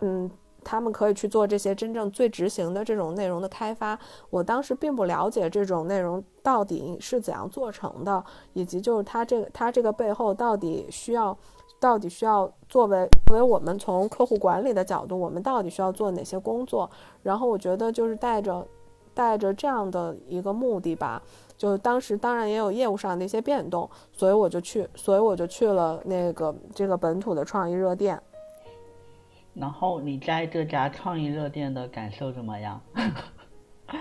[0.00, 0.30] 嗯，
[0.64, 3.98] 他们可以去做这些真正最执行的这种内容的开发。
[4.30, 8.24] 我当时并不了解这种内容到底是怎样做成的，
[8.54, 11.36] 以及就是它这个它这个背后到底需要。
[11.80, 16.90] 到底需要作为作为我们从客户管理的角度，我们到底需要做哪些工作？
[17.22, 18.66] 然后我觉得就是带着
[19.14, 21.22] 带着这样的一个目的吧，
[21.56, 28.20] 就当时当然也有业务上的一些变动，所以我就去，所以我就去了那个这个本土的创意热店。
[29.54, 32.80] 然后你在这家创意热店的感受怎么样？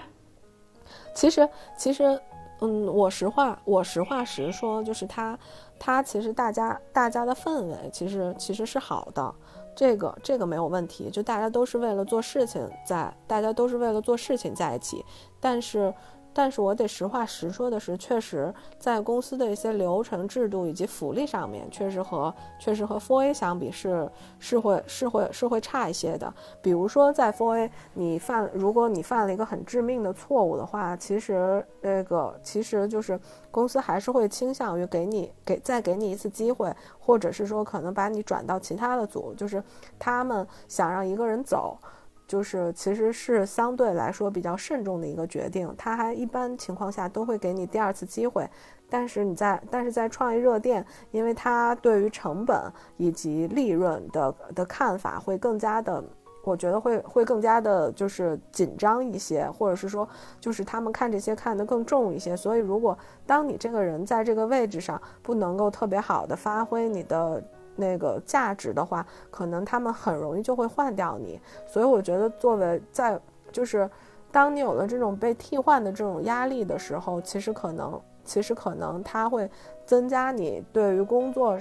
[1.14, 2.20] 其实其实，
[2.62, 5.38] 嗯，我实话我实话实说，就是他。
[5.80, 9.34] 他其实大家大家的氛围其实其实是好的，
[9.76, 15.06] 这个这个没有问题，就大家都是为了做事情在，大家都是为了做事情在一起，
[15.40, 15.94] 但是。
[16.38, 26.32] 但是我得实话实说的是，确实在公司的一些流程制度以及福利上面，确实和确实和 Four A 相比是是会是会是会差一些的。
[26.62, 33.20] 比如说在 Four A，你犯如果你犯了一个很致命的错误的话，其实那个其实就是
[33.50, 39.64] 公司还是会倾向于给你给再给你一次机会，或者是说可能把你转到其他的组，就是
[39.98, 41.80] 他们想让一个人走。
[42.28, 48.46] 就是其实是相对来说比较慎重的一个决定，他还一般情况下都会给你第二次机会，
[48.90, 52.62] 但是你在但是在创意热店，因为他对于成本
[52.98, 56.04] 以及利润的的看法会更加的，
[56.44, 60.06] 我觉得会会更加的就是紧张一些，或者是说
[60.42, 67.42] 就是他们看这些看得更重一些，所以如果当你这个人在这个位置上不能够特别好的发挥你的。
[67.78, 73.18] 那个价值的话，可能他们很容易就会换掉你，所以我觉得作为在
[73.52, 73.90] 就是，
[74.32, 79.50] 当你有了这种被替换的这种压力的时候，其实可能其实可能他会
[79.86, 81.58] 增加你对于工作。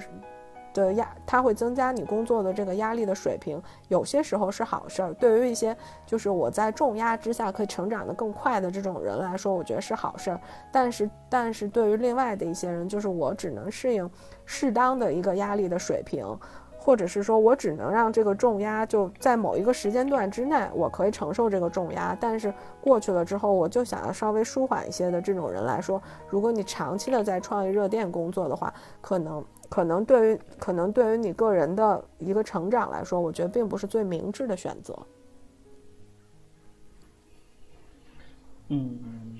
[0.85, 5.13] 的压，它会增加你工作的这个压力的水平，有些时候是好事儿。
[5.15, 10.39] 对于一些就是我在重压之下可以成长得更快的这种人来说，我觉得是好事儿。
[10.71, 14.09] 但是，但是对于另外的一些人，就是我只能适应
[14.45, 16.25] 适当的一个压力的水平，
[16.77, 22.17] 或者是说我只能让这个重压就在某一个时间段之内，我可以承受这个重压。
[22.19, 29.43] 但是过去了之后，我就想要稍微舒缓一些的这种人来说，如果你长期的在创意热店工作的话，可能。
[29.69, 34.97] 可能对于可能对于你个人的一个成长来说，我觉得并不是最明智的选择。
[38.69, 39.39] 嗯嗯。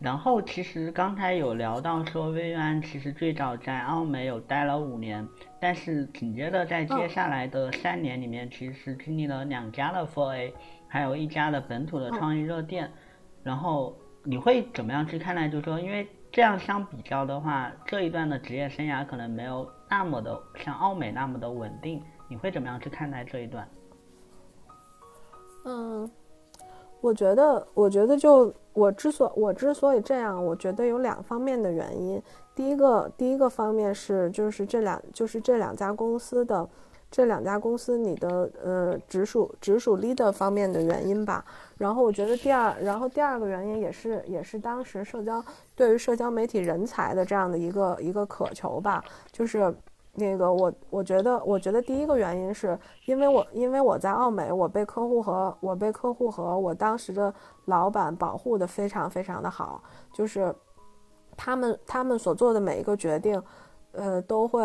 [0.00, 5.26] 然后其实刚才有聊到说，薇薇安其实最早在澳美有待了五年，
[5.58, 10.54] 但是紧接着在接下来的三年里面，其实是经历了两家的 Four A，
[10.88, 12.90] 还有一家的本土的创意热店。
[13.42, 15.48] 然后你会怎么样去看待？
[15.48, 22.02] 就是说，因为这样相比较的话，这一段的职业生涯可能没有那么的像奥美那么的稳定。
[22.28, 23.68] 你会怎么样去看待这一段？
[25.64, 26.10] 嗯，
[27.00, 28.52] 我觉得，我觉得就。
[28.72, 32.20] 我之所我之所以这样，我觉得有两方面的原因。
[32.56, 36.68] 第一个，第一个方面是就是这两就是这两家公司的
[37.08, 41.44] 这两家公司你的呃直属直属 leader 方面的原因吧。
[41.84, 45.44] 然后我觉得第二，然后第二个原因也是也是当时社交
[45.76, 49.74] 对于社交媒体人才的这样的一个一个渴求吧，就是。
[50.16, 60.54] 那个我我觉得我觉得第一个原因是因为我因为我在奥美，我被客户和我被客户和我当时的老板保护的非常非常的好，就是
[61.36, 63.42] 他们他们所做的每一个决定，
[63.90, 64.62] 呃，都会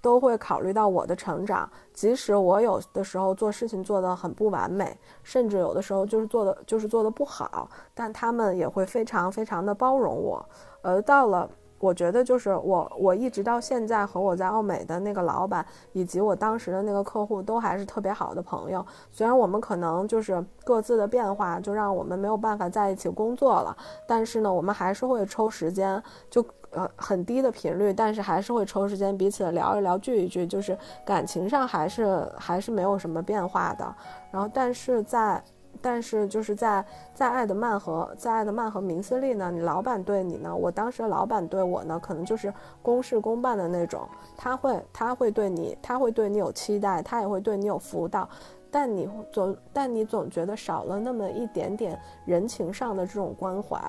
[0.00, 10.44] 都会考虑到我的成长，即使我有的时候做事情做得很不完美，甚至有的时候就是做的就是做的不好，但他们也会非常非常的包容我，
[10.82, 11.48] 而到了。
[11.80, 18.84] 我觉得就是我，我一直到现在和我在奥美的那个老板，以及我当时的那个客户都还是特别好的朋友。
[19.10, 23.74] 虽然我们可能就是各自的变化，就让我们没有办法在一起工作了，
[24.06, 33.94] 但是呢，我们还是会抽时间，就呃很低的频率，但是还是会抽时间彼此聊一聊、聚一聚，就是感情上还是还是没有什么变化的。
[34.30, 35.42] 然后，但是在。
[35.82, 42.52] 但是就是在在爱德曼和在爱德曼和明斯利呢，你老板对你呢，我当时老板对我呢，可能就是
[42.82, 44.06] 公事公办的那种，
[44.36, 48.28] 他会他会对你，他会对你有期待，他也会对你有辅导，
[48.70, 53.80] 但你总但你总觉得少了那么一点点人情上的这种关怀。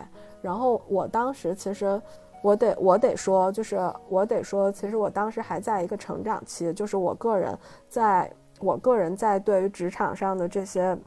[0.41, 2.02] 然后我当时其实
[2.41, 3.77] 我得我得说，就是
[4.10, 10.97] 我得说，其实我当时还在一个成长期，就是我个人在我个人在对于职场上的这些。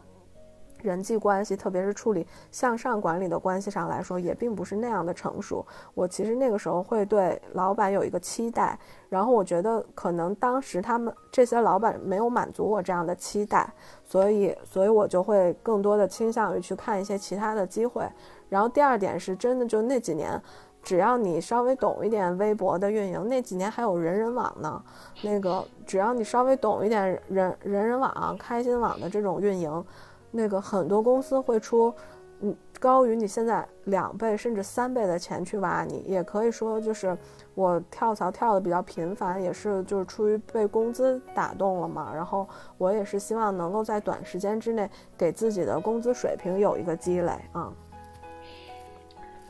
[0.82, 5.64] 人际关系，特别是处理向上管理的关系上来说，也并不是那样的成熟。
[5.94, 13.66] 我其实那个时候会对老板有一个期待，然后我觉得可能当时他们这些老板没有满足我这样的期待，
[14.04, 18.06] 所以，所以我就会更多的倾向于去看一些其他的机会。
[18.50, 20.38] 然后第二点是真的，就那几年，
[20.84, 24.80] 只要你稍微懂一点微博的运营，那几年还有人人网呢。
[25.22, 29.84] 那个只要你稍微懂一点人人人网、开心网的这种运营。
[30.30, 31.94] 那个很多公司会出，
[32.40, 37.16] 嗯，高于你现在两倍甚至三倍的钱去挖你，也可以说就是
[37.54, 42.12] 我跳槽跳的比较频繁，也是就是出于被工资打动了嘛。
[42.12, 42.46] 然后
[42.78, 47.72] 我也是希望能够在短时间之内给自己的工资水平有一个积累啊。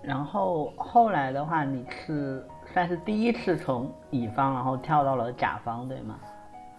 [0.07, 6.19] 然后后来的话，你是算是第一次从乙方然后跳到了甲方，对吗？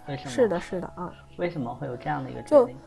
[0.07, 0.29] 为什么？
[0.29, 1.11] 是的，是的啊。
[1.38, 2.77] 为什么会有这样的一个决定？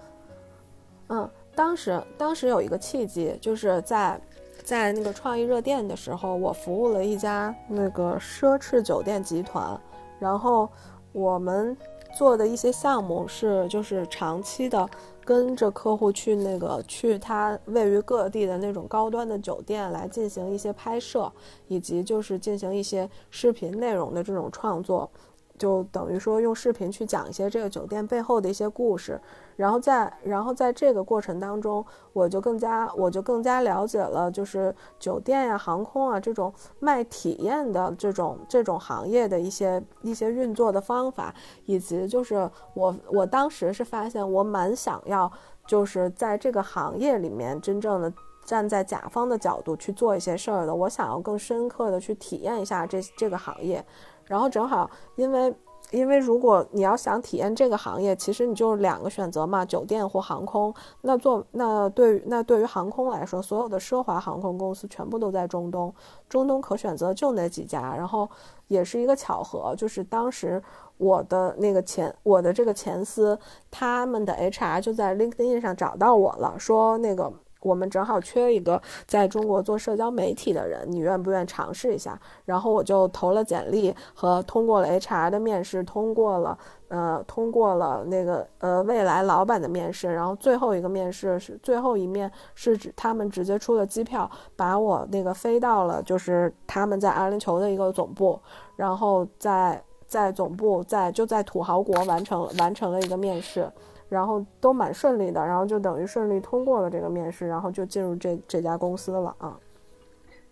[1.08, 4.20] 嗯，当时当时有一个契机，就是在
[4.64, 9.78] 在那个创意热店的时候，我服务了一家那个奢侈酒店集团，
[10.20, 10.70] 然后
[11.12, 11.76] 我们
[12.14, 14.88] 做的一些项目是就是长期的
[15.28, 21.30] 跟着客户去那个去他位于各地的那种高端的酒店来进行一些拍摄，
[21.66, 25.10] 以及就是进行一些视频内容的这种创作。
[25.58, 29.20] 就等于说用视频去讲一些这个酒店背后的一些故事，
[29.58, 45.28] 然后在然后在这个过程当中，我就更加我就更加了解了，就是酒店呀、航空啊这种卖体验的这种这种行业的一些一些运作的方法，以及就是我我当时是发现我蛮想要，
[45.66, 48.12] 就是在这个行业里面真正的
[48.44, 53.84] 站在甲方的角度去做一些事儿的，我想要更深刻的去体验一下这这个行业。
[54.24, 55.52] 然后正好，因为
[55.90, 60.72] 因为如果你要想体验这个行业，其实你就两个选择嘛，酒店或航空。
[61.00, 65.94] 那做那对于那对于航空来说，所有的奢华航空公司全部都在中东，
[66.28, 67.94] 中东可选择就那几家。
[67.96, 68.28] 然后
[68.66, 70.62] 也是一个巧合，就是当时
[70.98, 73.38] 我的那个前我的这个前司，
[73.70, 77.32] 他们的 HR 就在 LinkedIn 上找到我了，说那个。
[77.60, 82.18] 我们正好缺一个在中国做社交媒体的人，你愿不愿意尝试一下？
[82.44, 98.40] 然后我就投了简历和通过了 HR 的面试，通过了呃通过了那个呃未来老板的面试，然后最后一个面试是最后一面是指他们直接出了机票，把我那个飞到了就是他们在阿联酋的一个总部，
[98.76, 103.70] 然后在在总部在就在土豪国完成完成了一个面试。
[104.08, 109.58] 然后都蛮顺利的，然后就等于顺利通过了这个面试，然后就进入这这家公司了啊。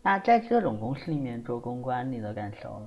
[0.03, 2.81] 那在这种公司里面做公关，你的感受？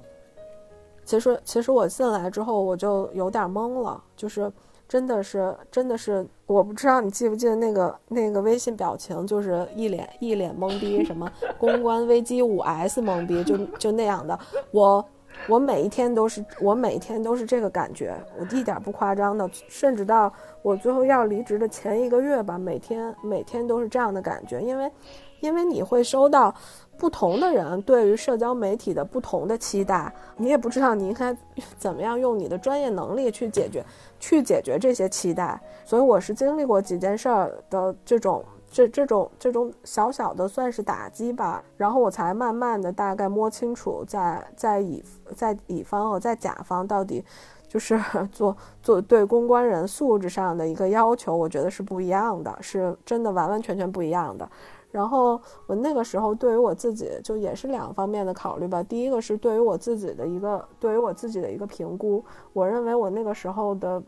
[1.03, 4.51] 其实，其实我进来之后我就有点懵了，就是
[4.87, 11.27] 真的是，真的是，我不知道你记不记得那个那个微信表情，就是一脸一脸懵逼，什么
[11.57, 14.37] 公关危机五 S 懵逼，就就那样的。
[14.71, 15.03] 我
[15.47, 24.91] 我每一天都是，我每一天都是这个感觉，我一点不夸张的，甚至到我最后要离职的前一个月吧，每天每天都是这样的感觉，因为
[25.39, 26.53] 因为你会收到。
[26.99, 31.33] 不同的人对于社交媒体的不同的期待，你也不知道你应该
[31.79, 33.81] 怎么样用你的专业能力去解决，
[34.19, 35.57] 去解决这些期待。
[35.85, 45.03] 所以我是经历过几件事儿的这种这这种这种小小的算是打击吧，然后我才慢慢的大概摸清楚在在乙
[45.35, 47.23] 在乙方和在甲方到底
[47.67, 47.99] 就是
[48.31, 54.47] 做做对公关人素质上的一个要求，我觉得是不一样的，是真的完完全全不一样的。
[54.91, 58.81] 然后我那个时候对于我自己就也是两方面的考虑吧。
[58.81, 64.01] 第一个是对于我自己的一个对于我自己的一个评估，我认为我那个时候的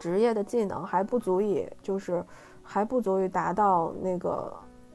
[0.00, 2.24] 职业的技能还不足以，就是
[2.64, 4.52] 还不足以达到那个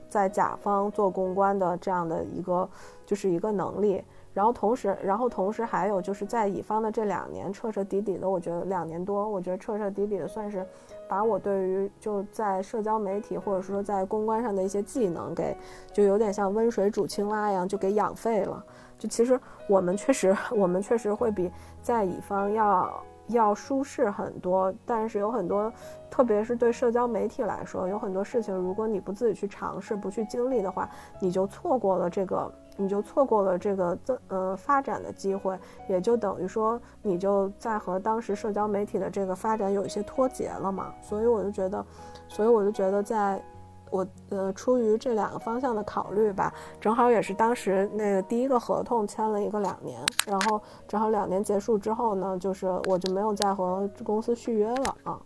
[0.09, 2.67] 在甲方做公关的这样的一个
[3.05, 4.03] 就是一个能力。
[4.31, 10.65] 然后同时，然后同时还有就是在乙方的这两年彻彻底底的，我觉得两年多，我觉得彻彻底底的算是。
[11.09, 15.57] 把我对于就在社交媒体或者说在公关上的一些技能给，
[15.91, 18.63] 就有点像温水煮青蛙一样，就给养废了。
[18.99, 21.51] 就其实我们确实，我们确实会比
[21.81, 25.71] 在乙方要要舒适很多，但是有很多，
[26.11, 32.51] 特别是对社交媒体来说，有很多事情，如果你不自己去尝试、不去经历的话，你就错过了这个。
[32.81, 35.59] 你就错过了这个增呃发展的机会，
[35.89, 40.93] 也就等于说你就在和当时社交媒体的这个发展有一些脱节了嘛。
[41.01, 41.85] 所以我就觉得，
[42.29, 43.43] 所以我就觉得，在
[43.89, 55.19] 我呃出于这两个方向的考虑吧，正好也是当时那个第一个合同签了一个两年，然后正好两年结束之后呢，就是我就没有再和公司续约了啊。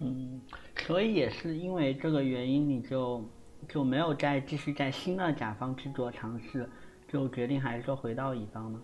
[0.00, 0.40] 嗯，
[0.76, 3.22] 所以也是因为这个原因，你就。
[3.68, 6.66] 就没有再继续在新的甲方去做尝试，
[7.08, 8.80] 就决定还是说回到乙方呢？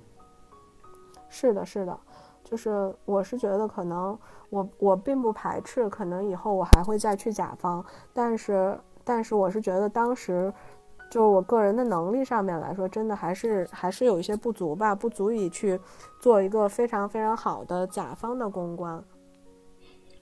[1.28, 1.96] 是的，是的，
[2.42, 4.18] 就是我是觉得可能
[4.54, 10.52] 我我并不排斥，可能以后我还会再去甲方，但是但是我是觉得当时
[11.10, 15.80] 就我个人的能力上面来说，真的还是还是有一些不足吧，不足以去
[16.20, 19.02] 做一个非常非常好的甲方的公关。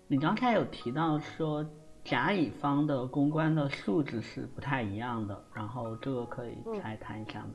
[0.06, 1.64] 你刚才有提到说。
[2.04, 7.50] 甲乙方的公关的素质是不太一样的，然后这个可以再谈一下吗？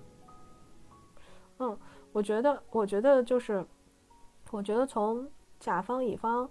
[1.58, 1.78] 嗯，
[2.14, 3.66] 我觉得，我觉得就是，
[4.52, 5.28] 我觉得从
[5.60, 6.50] 甲方乙方，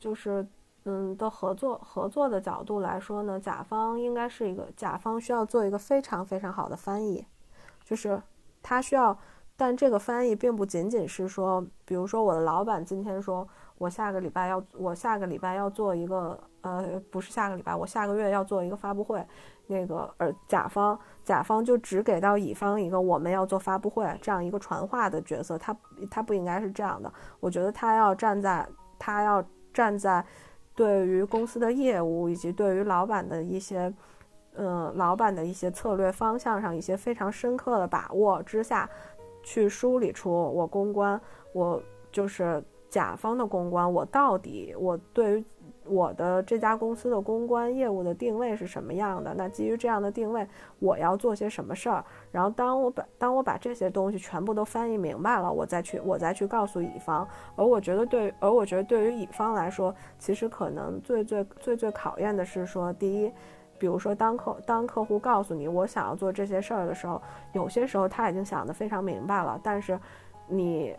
[0.00, 0.44] 就是
[0.84, 7.24] 嗯的合作合作的角度来说呢，甲方应该是一个甲方需要做一个非常非常好的翻译，
[7.84, 8.20] 就是
[8.60, 9.16] 他需要，
[9.56, 13.46] 但这个翻译并不仅仅是说，比如说我的老板今天说
[13.78, 16.36] 我下个礼拜要我下个礼拜要做一个。
[16.62, 19.26] 呃，不是下个礼拜，我下个月要做一个发布会，
[19.68, 25.74] 那个呃，甲方甲方就只给到乙方一个我们要做发布会这样一个传话的角色，他
[26.10, 27.10] 他不应该是这样的。
[27.40, 29.42] 我觉得他要站在他要
[29.72, 30.24] 站在
[30.74, 33.92] 对于公司的业务以及对于老板的一些
[34.54, 38.88] 嗯老板的一些策略方向上一些非常深刻的把握之下，
[39.42, 41.20] 去梳理出我公关
[41.52, 45.44] 我就是甲方的公关，我到底我对于。
[45.90, 49.34] 我的这家公司的公关业务的定位是什么样的？
[49.34, 50.46] 那基于这样的定位，
[50.78, 52.04] 我要做些什么事儿？
[52.30, 57.26] 然后当我把当我把这些东西全部都翻译明白了，我再去我再去告诉乙方。
[57.56, 63.32] 而我觉得对，而我觉得对于乙方来说，其实可能最最最最考验的是说，第一，
[63.76, 67.20] 比如说当客当客户告诉你我想要做这些事儿的时候，
[67.52, 69.98] 有些时候他已经想得非常明白了，但是
[70.46, 70.94] 你。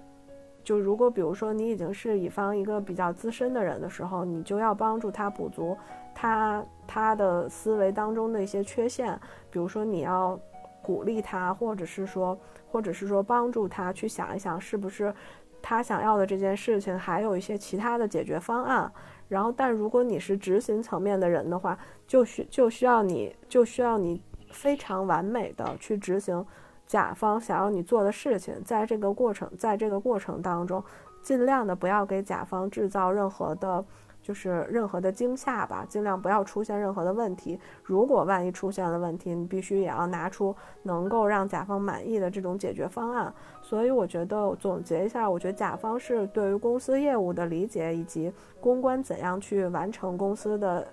[0.63, 5.77] 就如果比如说你已经是乙方一个比较资深的人的时候，你就要帮助他补足
[6.13, 10.39] 他他的思维当中的一些缺陷，比如说你要
[10.81, 12.37] 鼓励他，或者是说，
[12.71, 15.13] 或者是说帮助他去想一想，是不是
[15.61, 18.91] 他想要的这件事情还有一些其他的解决方案。
[19.27, 26.45] 然后，但如果你是执行层面的人的话，就需就需要你就需要你非常完美的去执行。
[26.91, 30.83] 甲方想要你做的事情，在这个过程，在这个过程当中，
[31.21, 33.81] 尽量的不要给甲方制造任何的
[34.21, 37.57] 就是任何的惊吓吧，尽量不要出现任何的问题。
[37.81, 43.33] 如果万一出现了问题，你必须也要拿出能够让甲方满意的这种解决方案。
[43.61, 50.85] 所以我觉得总结一下，我觉得甲方是对于公司业务的理解，以及公关怎样去完成公司的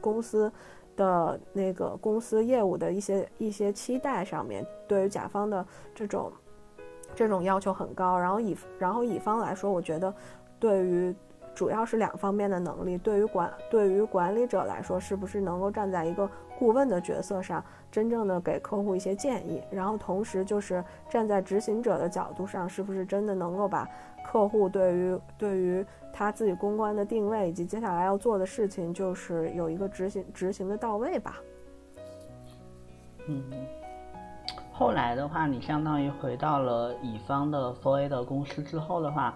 [0.00, 0.52] 公司
[0.96, 6.32] 的那个公司业务的一些一些期待上面，对于甲方的这种
[7.14, 8.18] 这种要求很高。
[8.18, 10.12] 然后乙然后乙方来说，我觉得
[10.58, 11.14] 对于
[11.54, 16.28] 主要是两方面的能力，对于管对于管理者来说，是不是能够站在一个
[16.58, 23.88] 顾问的角色上，真正的给客户一些建议，然后同时就是站在执行者的角度上，是不是真的能够把
[24.26, 31.36] 客户对于对于他自己公关的定位以及接下来要做的事情，就是有一个执行执行的到位吧。
[33.28, 33.42] 嗯，
[34.72, 39.34] 后来的话，你相当于回到了乙方的 Four A 的公司之后的话。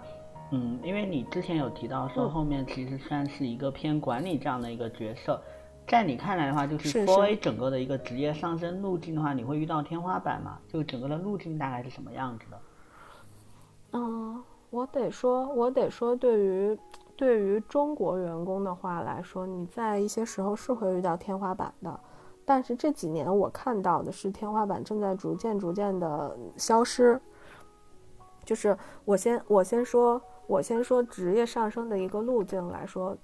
[0.53, 5.41] 嗯，因为你之前有提到说后面其实算是一个偏管理这样的一个角色，
[5.87, 10.59] 在你看来的话，就是 Four A 整个的一个职业上升路径的话，你会遇到天花板吗？
[10.69, 12.61] 就整个的路径大概是什么样子的？
[13.93, 16.79] 嗯，我得说，我得说，对于
[17.17, 22.01] 对于中国员工的话来说，你在一些时候是会遇到天花板的，
[22.45, 27.21] 但是这几年我看到的是天花板正在逐渐逐渐的消失。
[28.45, 30.21] 就是我先我先说。
[30.47, 33.17] 我先说职业上升的一个路径来说，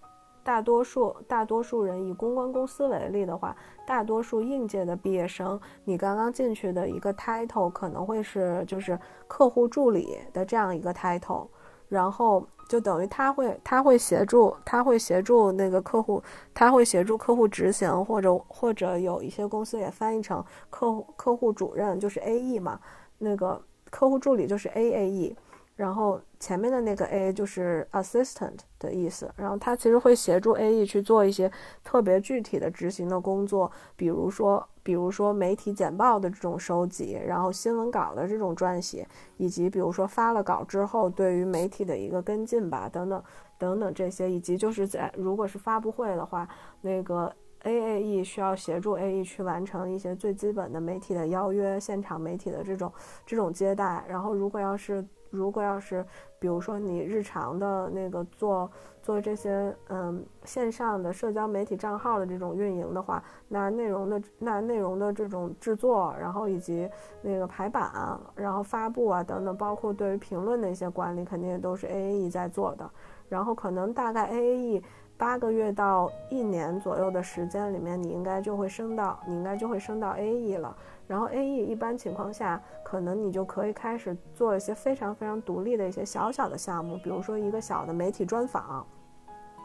[0.47, 11.49] 大多数大多数人以公关公司为例的话，大多数应届的毕业生，你刚刚进去的一个 title 可能会是就是客户助理的这样一个 title，
[11.88, 16.22] 然后就等于他会他会协助他会协助那个客户，
[16.55, 22.78] 他会协助客户执行，或者或者有一些公司也翻译成客户客户主任就是 A E 嘛，
[23.18, 25.36] 那个客户助理就是 A A E。
[25.77, 31.53] 然后前面的那个 A 就是 assistant 的意思，然后他其实会协助 AE 去做一些
[31.85, 39.07] 特别具体的执行的工作，比如说，比如说媒体简报的这种收集，然后新闻稿的这种撰写，
[39.37, 43.22] 以及比如说发了稿之后对于媒体的一个跟进吧，等等
[43.59, 46.49] 等等这些，以及就是在如果是发布会的话，
[46.81, 47.31] 那个
[47.64, 52.91] AAE 需要协助 AE 去完成一些最基本的媒体的邀约、现场媒体的这种
[53.27, 56.05] 这种接待，然后如果要是如果要是，
[56.39, 58.70] 比如说你日常的那个做
[59.03, 66.89] 做这些嗯线上的社交媒体账号的这种运营的话，那内容的那内容的这种制作，然后以及
[67.22, 72.89] 那个排版，然后发布啊等等，包括对于评论的一些管理，肯定也都是 AAE 在做的。
[73.29, 74.83] 然后可能大概 AAE
[75.16, 80.77] 八个月到一年左右的时间里面，你应该就会升到你应该就会升到 AE 了。
[81.07, 88.84] 然后 A E 一般情况下，可能你就可以开始做一些非常非常独立的一些小小的项目，比如说一个小的媒体专访，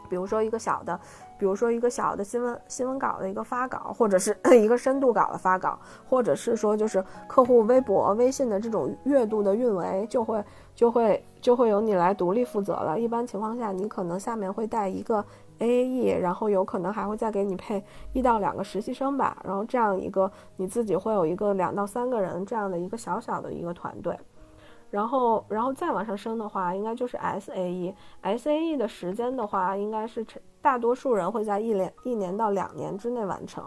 [0.08, 0.98] 比如说一个小的，
[1.38, 5.78] 比如说一个小的新闻新闻稿的一个发稿，或者是 一个深度稿的发稿，
[6.08, 13.00] 或者是说就是客户微博、微信的这种月度的运维，就会就会就会由你来独立负责了。
[13.00, 15.24] 一般情况下，你可能下面会带一个。
[15.62, 17.82] A A E，然后有可能还会再给你配
[18.12, 24.18] 一到两个实习生吧，然后这样一个你自己会有一个两到三个人这样的一个小小的一个团队，
[24.90, 30.26] 然后然后再往上升的话，应该就是 S A E，S A E 的时间的话，应该是
[30.60, 33.64] 大多数人会在一年一年到两年之内完成，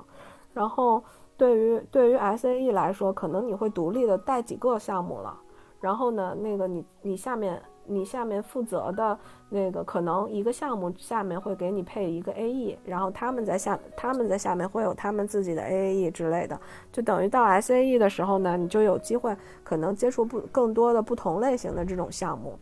[0.54, 1.02] 然后
[1.38, 5.40] 对于对于 S A E 来说，可能你会独立的带几个项目了，
[5.80, 7.62] 然后呢，那个你你下面。
[7.88, 9.16] 你下面负责的
[9.50, 16.60] 那个可能一个项目下面会给你配一个 AE，然后他们在下他们在下面会有他们自己的 AAE 之类的，
[16.92, 22.58] 就等于到 SAE 的时候呢，你就有机会可能接触不更多的不同类型的这种项目，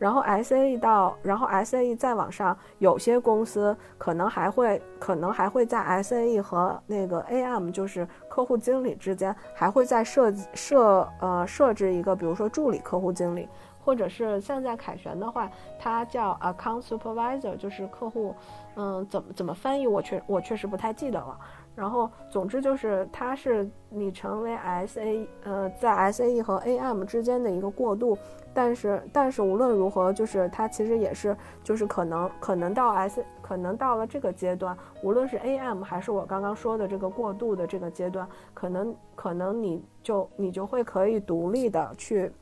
[0.00, 13.48] 然后 SAE 到然后 SAE 再往上，有些公司可能还会可能还会在 SAE 和那个 AM 就是客户经理之间还会再设设呃设置一个，比如说助理客户经理。
[13.82, 18.34] 或者是像在凯旋的话，它叫 account supervisor，就是客户，
[18.76, 21.36] 嗯，怎么怎么翻译，我确我确实不太记得了。
[21.74, 28.16] 然后，总之就是它是你成为 S A，呃，在 S A E 和 A M 之间的一个过渡。
[28.52, 42.32] 但是，但是无论如何，就是它其实也是，就是可能可能到 S，可能到了这个阶段，无论是 A M 还是我刚刚说的这个过渡的这个阶段，可能可能你就你就会可以独立的去。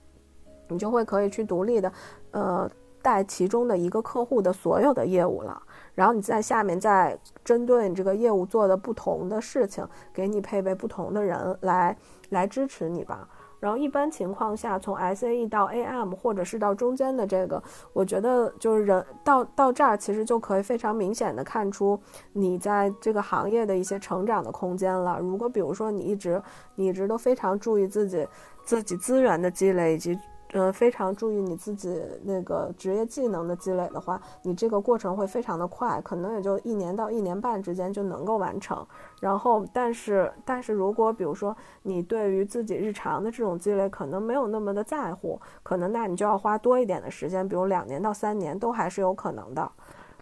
[0.71, 1.91] 你就会可以去独立的，
[2.33, 2.71] 呃，
[3.01, 5.63] 带其中的一个客户的所有的业务了。
[5.99, 9.85] 然后你在下面再针对你这个业务做的不同的事情，
[10.15, 11.97] 给你配备不同的人来
[12.29, 13.29] 来支持你吧。
[13.59, 17.61] 然后一般情况下，从 SAE 到 AM 或者是到中间的这个，
[17.93, 22.01] 我觉得就是人到到这儿，其实就可以非常明显的看出
[22.33, 25.19] 你在这个行业的一些成长的空间了。
[25.19, 26.41] 如果比如说你一直
[26.77, 28.25] 你一直都非常注意自己
[28.63, 30.17] 自己资源的积累以及。
[30.53, 38.87] 呃，非常注意你自己那个职业技能的积累的话，你这个过程会非常的快，可能也就一年到一年半之间就能够完成。
[39.21, 49.71] 然后，但是，但是如果比如说你对于自己日常的这种积累可能没有那么的在乎，可能那你就要花多一点的时间，比如两年到三年都还是有可能的。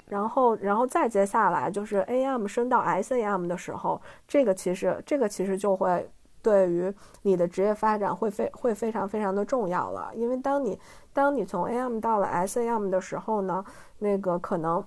[0.06, 6.10] 然后，然后再接下来就是 AM 升到 SAM 的时候，这个其实这个其实就会。
[6.46, 10.78] 对于你的职业发展会非会非常非常的重要了，因为当你
[11.12, 13.64] 当你从 AM 到了 SAM 的时候呢，
[13.98, 14.84] 那个可能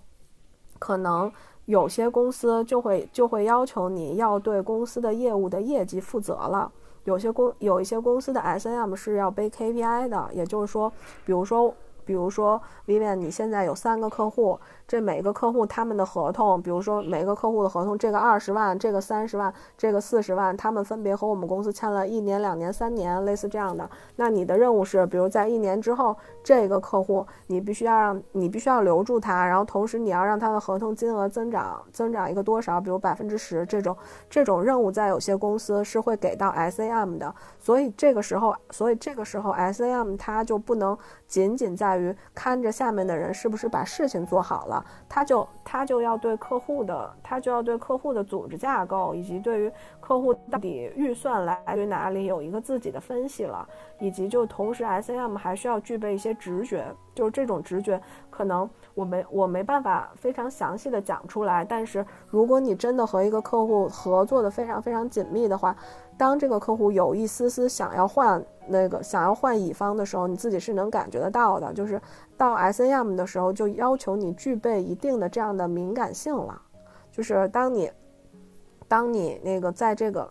[0.80, 1.30] 可能
[1.66, 6.72] 有些公司就会就会要求你要对公司的业务的业绩负责了，
[7.04, 10.90] 有些公有一些公司的 SAM 是要背 KPI 的，也就是说，
[11.26, 14.58] 比如说比如说 Vivian，你现在有三个客户。
[14.90, 23.88] 这每个客户他们的合同，比如说每个客户的合同，这个二十万，这个三十万，这个四十万，他们分别和我们公司签了一年、两年、三年，类似这样的。
[24.16, 33.96] 那你的任务是，比如在一年之后，这个客户你必须要让你必须要留住他，然后同时你要让他的合同金额增长，增长一个多少，比如百分之十这种
[34.28, 37.32] 这种任务，在有些公司是会给到 SAM 的。
[37.60, 44.79] 所以这个时候，所以这个时候 SAM 它就不能仅仅在于看着下面的人是不是把事情做好了。
[45.08, 49.72] 他就他就要对客户的他就要对客户的组织架构以及对于
[50.10, 56.84] 客户到底预算来于哪里有一个自己的分析了，以及就同时 S M 还需要具备一些直觉，
[57.14, 58.02] 就是这种直觉
[58.32, 65.76] 可能我没我没办法非常详细的讲出来，但是如果你真的和一个客户合作的非常非常紧密的话。
[66.18, 71.72] 当这个客户有一丝丝想要换那个想要换乙方的时候，你自己是能感觉得到的。
[71.72, 72.02] 就是
[72.36, 76.62] 到 S A M 的时候，就要求你具备一定的这样的敏感性了。
[77.10, 77.90] 就是当你，
[78.90, 80.30] 当你那个在这个，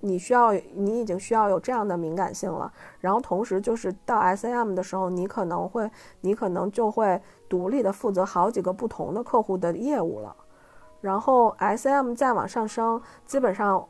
[0.00, 2.72] 你需要你已经需要有这样的敏感性了。
[3.00, 5.90] 然后同时就是到 S A M 的时候，你可能会
[6.22, 10.34] 你可能就会独立的负责好几个不同的客户的业务了。
[11.02, 13.86] 然后 S A M 再往上升，基本上。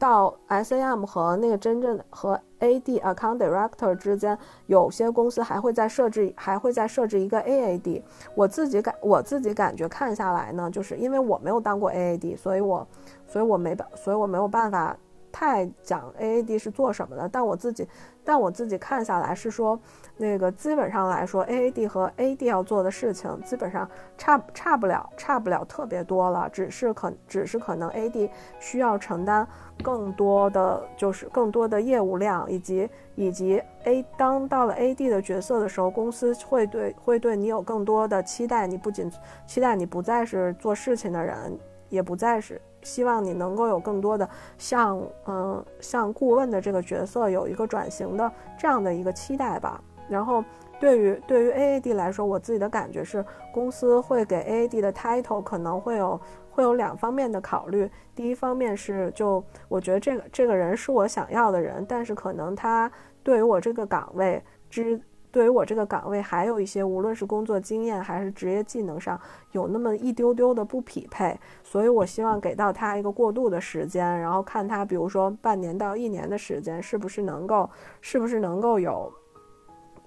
[0.00, 8.04] 到 SAM 和那个真正和 AD Account Director 之间，有些公司还会再设置，还会再设置一个 AAD。
[8.36, 12.86] 我自己感我自己感觉看下来呢，就是因为我没有当过 AAD，所以我，
[13.28, 14.96] 所以我没办，所以我没有办法。
[15.30, 17.86] 太讲 AAD 是做什么的，但我自己，
[18.24, 19.78] 但我自己看下来是说，
[20.16, 29.46] 那个基本上来说，AAD 和 AD 要做的事情基本上差差不了，差不了特别多了，只是可只是可能 AD 需要承担
[29.82, 39.12] 更多的，就是更多的业务量，以及以及 A 当到了 AD 的角色的时候，公司会对会对你有更多的期待，你不仅
[39.46, 41.56] 期待你不再是做事情的人，
[41.90, 42.60] 也不再是。
[42.88, 44.26] 希望你能够有更多的
[44.56, 49.78] 像嗯像顾问的这个角色有一个转型的这样的一个期待吧。
[50.08, 50.42] 然后
[50.80, 53.22] 对于对于 AAD 来说，我自己的感觉是，
[53.52, 56.18] 公司会给 AAD 的 title 可能会有
[56.50, 57.90] 会有两方面的考虑。
[58.14, 62.90] 第一方面是就我觉得这个这个人是我想要的人，但是可能他
[63.22, 64.98] 对于我这个岗位之。
[65.30, 69.20] 对于我这个岗位，还有一些无论是工作经验还是职业技能上
[69.52, 77.68] 有那么一丢丢的不匹配，所以我希望给到他一个过渡的时间，然后看他，比如说半年到一年的时间，是不是能够，
[78.00, 79.12] 是不是能够有，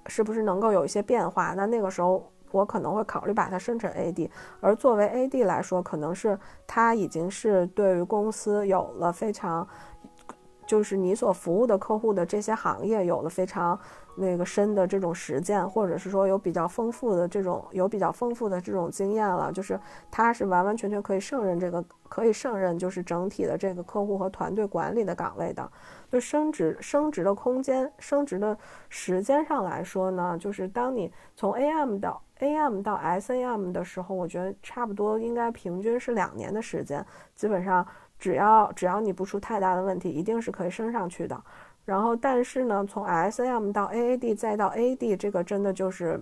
[0.07, 1.53] 是不是能够有一些变化？
[1.55, 4.27] 那那个时候我可能会考虑把它升成 AD，
[4.59, 9.67] 而作为 AD 来说，可能是他已经是对于公司有了非常，
[10.65, 13.79] 就是你所服务的客户的这些行业有了非常。
[14.15, 25.69] 那个深的这种实践，或者是说有比较丰富的这种有比较丰富的这种经验了，就是他是完完全全可以胜任这个可以胜任就是整体的这个客户和团队管理的岗位的。
[26.11, 28.57] 就升职升职的空间，升职的
[28.89, 37.87] 时间上来说呢，就是当你从 AM 到 AM 到 SAM 的时候，我觉得差不多应该平均是两年的时间，基本上
[38.19, 41.41] 只要只要你不出太大的问题，一定是可以升上去的。
[41.91, 46.17] 然后，但是呢，从 S M 到 A A D 再到 A D，这个真的就是，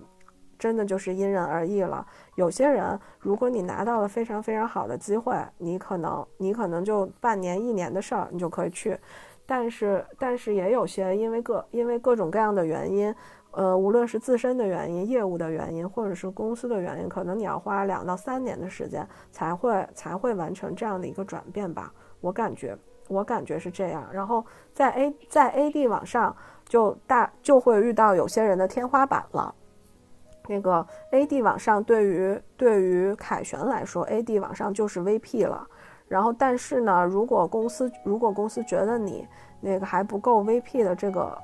[0.58, 2.04] 真的就是因人而异了。
[2.34, 8.98] 有些人，如果你拿到了非常非常好的机会，你可能你可能就半年一年的事儿，你就可以去。
[9.46, 13.14] 但是，但是也有些因为各因为各种各样的原因，
[13.52, 21.94] 呃，无论是自身的原因、业务的原因，或者是公司的原因，可能你要花两到三年的时间才会才会完成这样的一个转变吧。
[22.20, 22.76] 我感觉。
[23.10, 24.06] 我感觉是这样。
[24.12, 26.34] 然后在 A 在 AD 往上
[26.64, 29.54] 就大就会遇到有些人的天花板了。
[30.48, 35.66] 那个 AD 往上对于对于凯旋来说，AD 往上就是 VP 了。
[36.08, 39.26] 然后但是呢，如果公司如果公司觉得你
[39.60, 41.38] 那个还不够 VP 的这个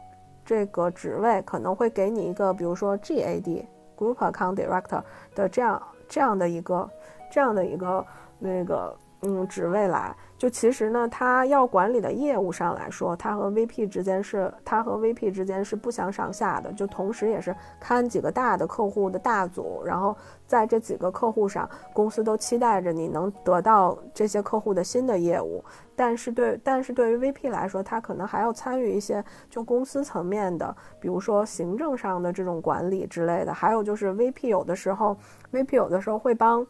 [0.44, 3.64] 这个职位，可能会给你一个比如说 GAD
[3.96, 5.02] Group Account Director
[5.34, 6.90] 的这样这样的一个
[7.30, 8.04] 这样的一个
[8.40, 8.96] 那个
[9.26, 10.14] 嗯职位来。
[10.38, 16.70] 就其实呢，他要管理的业务上来说，他和 VP 之间是，他和 VP 之间是不相上下的。
[16.74, 20.14] 就同时，也是看几个大的客户的大组，然后
[20.46, 25.64] 在这几个客户上，公司都期待着你能得到这些客户的新的业务。
[25.98, 33.54] 但是对，但是对于 VP 来说，他可能还要参与一些就公司层面的，比如说行政上的这种管理之类的。
[33.54, 35.16] 还有就是 VP 有的时候
[35.50, 36.66] ，VP 有的时候会帮。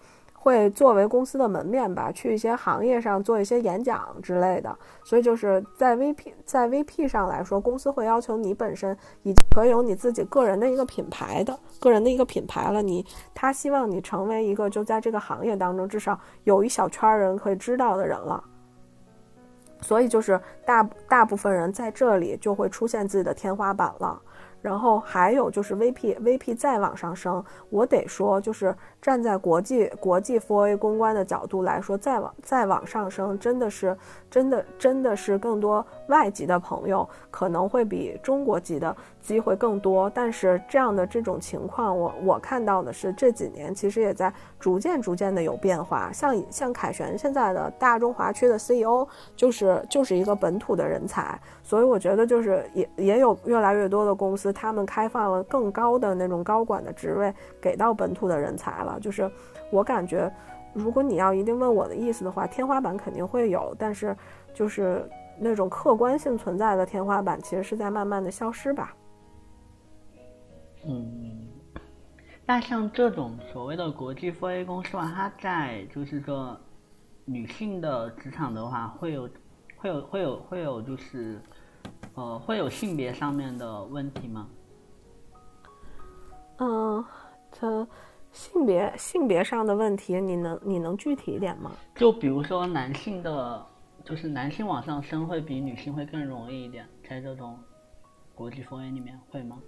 [0.46, 4.78] 会作为公司的门面吧，去一些行业上做一些演讲之类的。
[5.02, 12.80] 所以就是在 VP 在 VP 上来说，公司会要求你本身已经可以有你自己个人的一个品牌的个人的一个品牌了。
[12.80, 18.44] 你他希望你成为一个就在这个行业当中至少有一小圈人可以知道的人了。
[19.80, 24.22] 所以就是大大部分人在这里就会出现自己的天花板了。
[24.66, 33.96] 然后还有就是 VP，VP 再往上升，我得说，就是站在国际国际 4A 公关的角度来说，再往再往上升，真的是
[34.28, 40.10] 真的真的是更多外籍的朋友可能会比中国籍的机会更多。
[40.10, 46.10] 但是这样的这种情况，我我看到的是这几年其实也在逐渐逐渐的有变化。
[46.12, 54.52] 像像凯旋现在的大中华区的 CEO 就是就是一个本土的人才，所以我觉得就是也也有越来越多的公司。
[54.52, 59.30] 他们开放了更高的那种高管的职位给到本土的人才了，就是
[59.70, 60.32] 我感觉，
[60.72, 64.16] 如果你要一定问我的意思的话，天花板肯定会有，但是
[64.54, 65.04] 就是
[65.38, 68.94] 那种客观性存在的天花板，其实是在慢慢的消失吧。
[70.86, 71.48] 嗯，
[72.44, 76.58] 那像这种所谓的国际 4A 公司的话，它在就是说
[77.24, 79.28] 女性的职场的话，会有
[79.76, 81.40] 会有会有会有就是。
[82.14, 84.48] 呃，会有性别上面的问题吗？
[86.58, 87.04] 嗯，
[87.52, 87.86] 它
[88.32, 91.70] 性别性别上的问题，你能你能具体一点吗？
[91.94, 93.66] 就比如说男性的，
[94.06, 97.58] 就是男性往上升会比女性会更容易一点，在这种
[98.36, 99.58] 国际风云里面会吗？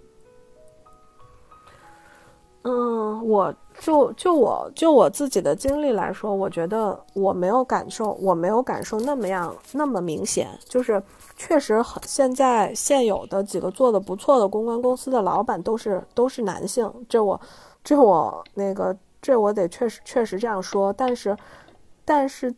[2.61, 10.47] 嗯，我就就我就我自己的经历来说，我觉得我没有感受，我没有感受那么样那么明显。
[10.65, 11.01] 就是
[11.35, 17.39] 确实很现在现有的几个做的不错的公关公司的老板都是都是男性，这我
[17.83, 20.93] 这我那个这我得确实确实这样说。
[20.93, 21.35] 但是
[22.03, 22.53] 但是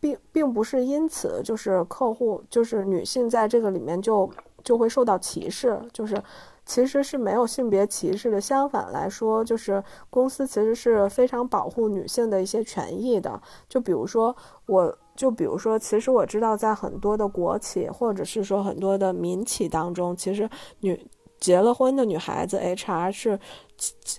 [0.00, 4.30] 并并不是因此就是客户就是女性在这个里面就
[4.62, 6.22] 就会受到歧视，就是。
[6.68, 9.80] 其实是没有性别歧视的，相反来说，就是
[10.10, 13.40] 公司其实是非常保护女性的一些权益的。
[13.68, 14.34] 就比如说，
[14.66, 21.08] 我就比如说，其实我知道，在很多的国企或者是说很多的民企当中，其实女。
[21.38, 23.38] 结了婚的女孩子，HR 是，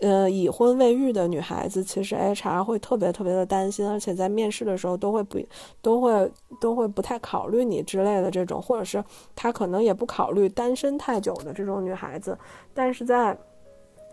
[0.02, 5.40] 呃，已婚未育的女孩子，其实 HR 会特别特别的担心，而且在面试的时候都会不，
[5.82, 9.04] 都会都会不太考虑你之类的这种，或者是
[9.36, 12.38] 他可能也不考虑单身太久的这种女孩子，
[12.74, 13.38] 但是在。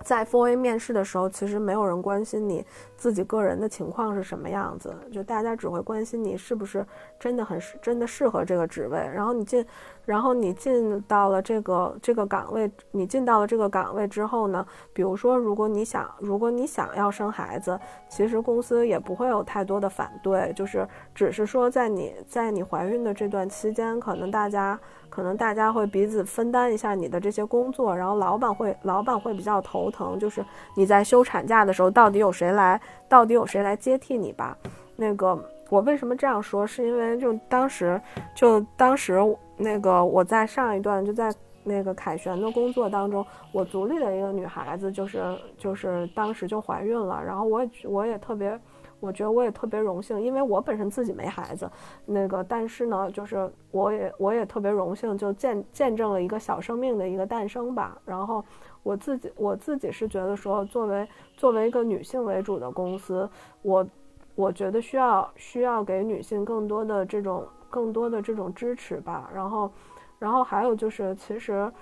[0.03, 2.63] 在 4A 面试的时候，其实没有人关心你
[2.95, 6.85] 自己个人的情况是什么样子，就大家只会关心你是不是
[7.19, 8.99] 真的很真的适合这个职位。
[8.99, 9.65] 然后你进，
[10.05, 17.79] 然后你进到了这个这个岗位，你进到了这个岗位之后呢，比如说如果你想如果你想要生孩子，
[18.09, 24.79] 其实公司也不会有太多的反对，就是只是说在你在你怀孕的这段期间，可能大家。
[25.11, 30.45] 可能大家会彼此分担一下你的这些工作，然后老板会老板会比较头疼，就是
[30.75, 34.59] 你在休产假的时候，到底有谁来，到底有谁来接替你吧？
[34.97, 35.39] 那个
[35.75, 36.65] 我为什么这样说？
[36.65, 38.01] 是因为就当时
[38.33, 39.19] 就当时
[39.57, 48.57] 那个我在上一段就在那个凯旋的工作当中，我组里的一个女孩子就是就是当时就怀孕了，然后我也我也特别。
[49.01, 51.71] 我觉得我也特别荣幸，因为我本身自己没孩子，
[52.07, 57.99] 那个，但是呢，就是我也我也特别荣幸，就见见证了一个小生命的一个诞生吧。
[58.07, 58.43] 然后
[58.83, 61.07] 我自己我自己是觉得说，作为
[61.37, 63.29] 作为一个女性为主的公司，
[63.61, 63.87] 我
[64.35, 69.31] 我觉得需要需要给女性更多的这种更多的这种支持吧。
[69.35, 69.73] 然后，
[70.19, 71.73] 然后还有就是，其实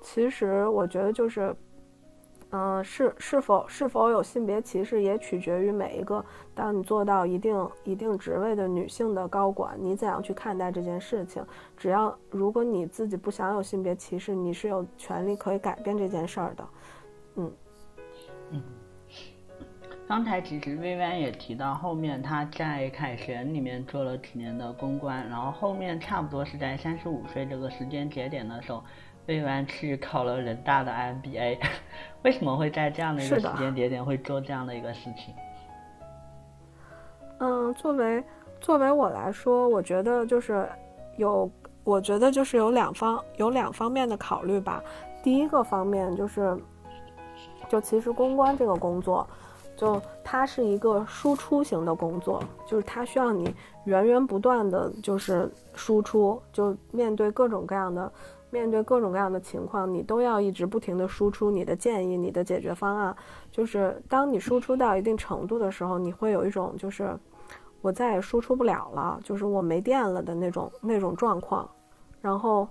[0.00, 1.54] 其实我觉得就是。
[2.54, 6.22] 嗯，是是否是否有性别歧视，也取决于每一个。
[6.54, 11.42] 当你做到一定一定职位的女性的高管，你怎样去看待这件事情？
[11.78, 16.64] 只要如果你自己不想有性别歧视，你是有权利可以改变这件事儿的。
[17.36, 17.52] 嗯
[18.50, 18.62] 嗯。
[20.12, 28.84] 刚才其实薇薇也提到，后面她在凯旋里面做了几年的公关，然后后面差不多是在三十五岁这个时间节点的时候。
[29.26, 31.58] 薇薇去考了人大的 MBA，
[32.24, 35.34] 为什么会在这样的一个时间节点会做这样的一个事情？
[37.38, 38.22] 嗯，作为
[38.60, 40.68] 作为我来说，我觉得就是
[41.16, 41.50] 有，
[41.84, 44.82] 我觉得就是有两方有两方面的考虑吧。
[45.22, 46.54] 第一个方面就是，
[47.66, 49.26] 就其实公关这个工作，
[49.82, 53.52] 就它是一个输出型的工作，就是它需要你
[53.84, 58.12] 源源不断的就是输出，就面对各种各样的。
[58.50, 63.16] 面对各种各样的情况，你都要一直不停的输出你的建议、你的解决方案。
[63.50, 67.18] 就是当你输出到一定程度的时候，你会有一种就是
[67.80, 71.66] 我再也输出不了了，就是我没电了的那种那种状况。
[72.20, 72.68] 然后，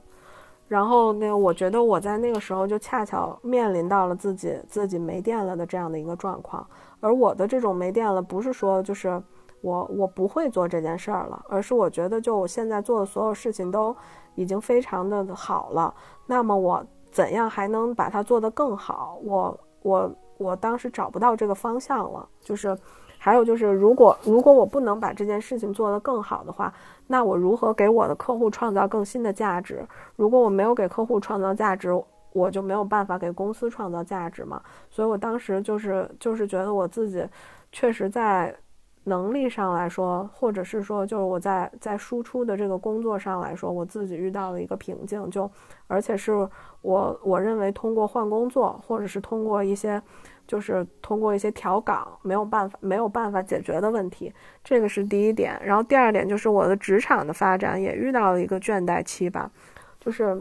[0.72, 6.66] 然后那我觉得我在那个时候就恰巧面临到了自己自己没电了的这样的一个状况。
[7.02, 9.22] 而我的这种没电了，不是说就是
[9.60, 13.94] 我我不会做这件事儿了，而是我觉得就我现在做的所有事情都。
[14.36, 15.94] 已经非常的好了，
[16.26, 19.20] 那么我怎样还能把它做得更好？
[19.26, 22.26] 我我我当时找不到这个方向了。
[22.40, 22.76] 就是，
[23.24, 26.74] 还有就是，如果如果我不能把这件事情做得更好的话，
[27.06, 29.86] 那我如何给我的客户创造更新的价值？
[30.16, 31.90] 如果我没有给客户创造价值，
[32.34, 34.60] 我就没有办法给公司创造价值嘛。
[34.90, 37.24] 所以我当时就是就是觉得我自己
[37.72, 38.56] 确实在。
[39.06, 45.50] 能力上来说，或者是说，就是我在在输出的这个工作上来说，我自己遇到了一个瓶颈，就
[45.88, 46.48] 而且是
[46.84, 50.00] 我我认为通过换工作，或者是通过一些，
[50.52, 54.34] 就是通过一些调岗，没有办法没有办法解决的问题，
[54.66, 55.58] 这个是第一点。
[55.64, 59.50] 然后第二点就是我的职场的发展也遇到了一个倦怠期吧，
[59.98, 60.38] 就是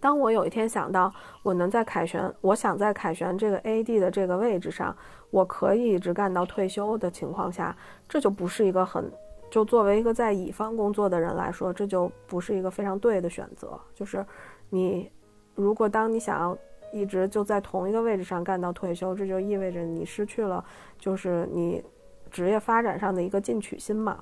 [0.00, 4.92] 当我有一天想到我能在凯旋，我想在凯旋这个 AD 的这个位置上。
[5.30, 7.76] 我可以一直干到退休的情况下，
[8.08, 9.08] 这就不是一个很，
[9.48, 13.78] 就作为一个在乙方工作的人来说，这就不是一个非常对的选择。
[13.94, 14.24] 就是
[14.70, 15.10] 你，
[15.56, 16.56] 如果当你想要
[16.94, 20.64] 一直就在同一个位置上干到退休，这就意味着你失去了
[20.98, 21.82] 就是你
[22.30, 24.18] 职业发展上的一个进取心嘛。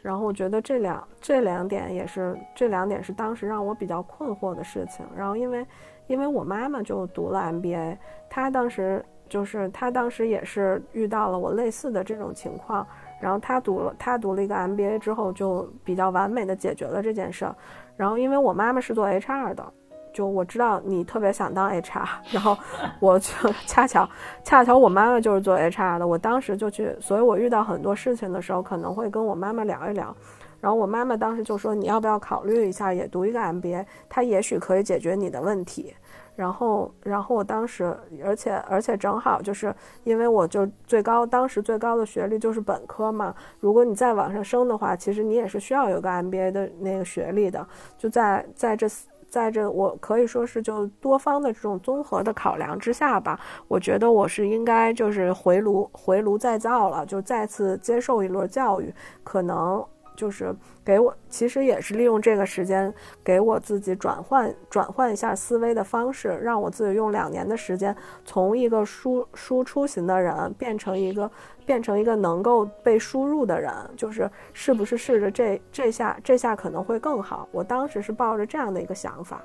[0.00, 5.04] 然后我觉得这两这两点也是这两点是当时让我比较困惑的事情。
[5.16, 5.66] 然后因为
[6.06, 7.98] 因为我妈妈就读了 MBA，
[8.30, 9.04] 她当时。
[9.28, 12.86] 就是她当时也是遇到了我类似的这种情况，
[13.18, 17.56] 然后她读了她读了一个 MBA 之后，就比较完美的解决了这件事儿。
[17.96, 19.72] 然后因为我妈妈是做 HR 的，
[20.12, 22.56] 就我知道你特别想当 HR， 然后
[23.00, 23.32] 我就
[23.66, 24.08] 恰巧
[24.44, 30.14] 恰巧我妈妈就是做 HR 的，我当时就去，所以我遇到很多事情的时候可能会跟我妈妈聊一聊，
[30.60, 35.94] 然后我妈妈当时就说你要不要考虑一下也读一个 MBA，它也许可以解决你的问题。
[36.34, 37.94] 然后，然后我当时，
[38.24, 43.34] 而且而且正好就是因为我就最高当时最高的学历就是本科嘛。
[43.60, 47.64] 如果你再往上升的话，其实你也是需要有个 MBA 的那个学历的。
[47.98, 48.88] 就在在这
[49.32, 59.82] 在这我可以说是就多方的这种综合的考量之下吧，我觉得我是应该就是回炉回炉再造了，就再次接受一轮教育，可能。
[60.16, 60.54] 就是
[60.84, 62.92] 给我，其实也是利用这个时间
[63.24, 67.94] 给我自己转换转换一下思维的方式，让我自己用两年的时间，
[68.24, 71.30] 从一个输输出型的人变成一个
[71.64, 73.72] 变成一个能够被输入的人。
[73.96, 77.48] 就是是不是试着这这下这下可能会更好？
[77.52, 79.42] 我当时是抱着这样的一个想法。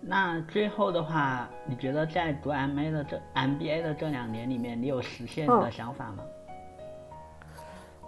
[0.00, 6.18] 那最后的话，你觉得在读 MA 的这 MBA 的这两年里面，你有实现你的想法吗？
[6.18, 6.35] 嗯，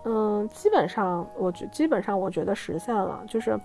[0.04, 3.22] 嗯基本上，我觉基本上我觉得实现了。
[3.28, 3.58] 就是，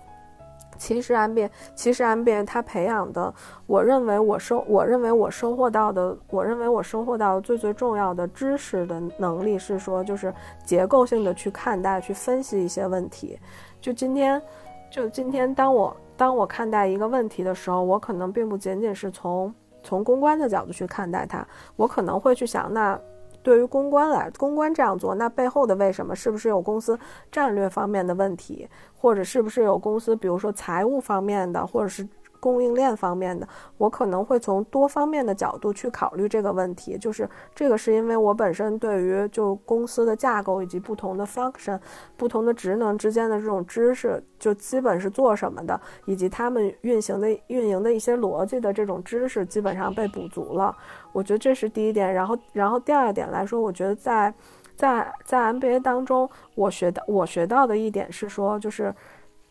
[0.76, 3.32] 其实 M B 其实 MBA 它培养的，
[3.66, 13.38] 我认为我收，我认为我收获到的，我认为我收获到最最重要的知识的能力是说，就是结构性的去看待、去分析一些问题。
[13.80, 14.42] 就今天，
[14.90, 23.00] 就今天，当我当我看待一个问题的时候，我可能并不仅仅是从从公关的角度去看待它，我可能会去想那。
[23.44, 26.16] 对于公关来，公关这样做，那背后的为什么？
[26.16, 26.98] 是不是有公司
[27.30, 28.66] 战略方面的问题，
[28.96, 32.08] 或者是不是有公司，比如说财务方面的，或者是
[32.44, 36.98] 供应链方面的，我可能会从多方面的角度去考虑这个问题。
[36.98, 41.80] 就是这个是因为我本身对于就公司的架构以及不同的 function、
[42.18, 50.76] 不同的职能之间的这种知识，就基本是做什么的，以及他们运行的运营的一些逻辑的这种知识，基本上被补足了。
[51.12, 52.12] 我觉得这是第一点。
[52.12, 54.34] 然后，然后第二点来说，我觉得在。
[54.76, 58.92] 在在 MBA 当中，我学到我学到的一点是说，就是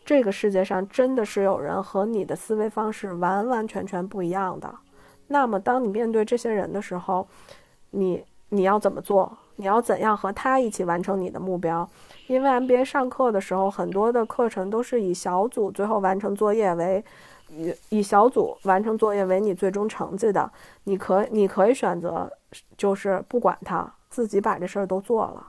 [0.04, 4.72] 这个世界上真的是有人和你的思维方式完完全全不一样的。
[5.28, 7.26] 那么，当你面对这些人的时候，
[7.90, 9.36] 你你要怎么做？
[9.56, 11.88] 你要怎样和他一起完成你的目标？
[12.26, 17.02] 因为 MBA 上课的时候，很多的课程都是以小组最后完成作业为
[17.48, 20.50] 以以小组完成作业为你最终成绩的。
[20.84, 22.30] 你可你可以选择，
[22.76, 23.92] 就是不管他。
[24.10, 25.44] 自己把这事儿都做了，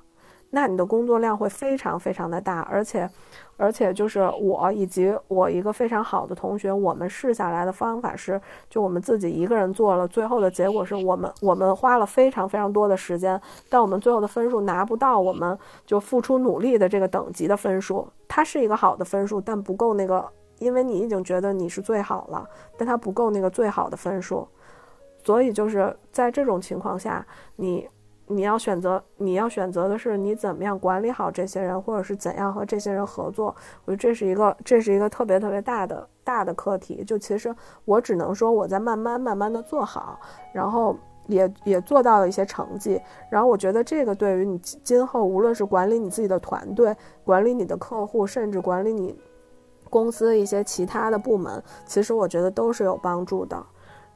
[0.55, 3.09] 那你的工作量会非常非常的大，而且，
[3.57, 8.39] 而且就是我以及我一个非常好的同学，我们试下来的方法是，
[8.69, 20.25] 就我们自己一个人做了，最后的结果是我们我们花了非常非常多的时间，但我们最后的分数拿不到，我们就付出努力的这个等级的分数，它是一个好的分数，但不够那个，
[20.59, 22.47] 因为你已经觉得你是最好了，
[22.77, 24.47] 但它不够那个最好的分数，
[25.21, 27.27] 所以就是在这种情况下，
[27.57, 27.85] 你。
[28.27, 33.55] 你要选择，你要选择的是你怎么样管理好这些人，或者是怎样和这些人合作。
[33.85, 37.03] 我觉得这是一个，这是一个特别特别大的大的课题。
[37.03, 37.55] 就其实
[37.85, 40.19] 我只能说我在慢慢慢慢的做好，
[40.51, 40.97] 然后
[41.27, 42.99] 也也做到了一些成绩。
[43.29, 49.15] 然后我觉得这个对于你今后无论是管理你自己的团队、管理你的客户，甚至管理你
[49.89, 53.63] 公司一些其他的部门，其实我觉得都是有帮助的。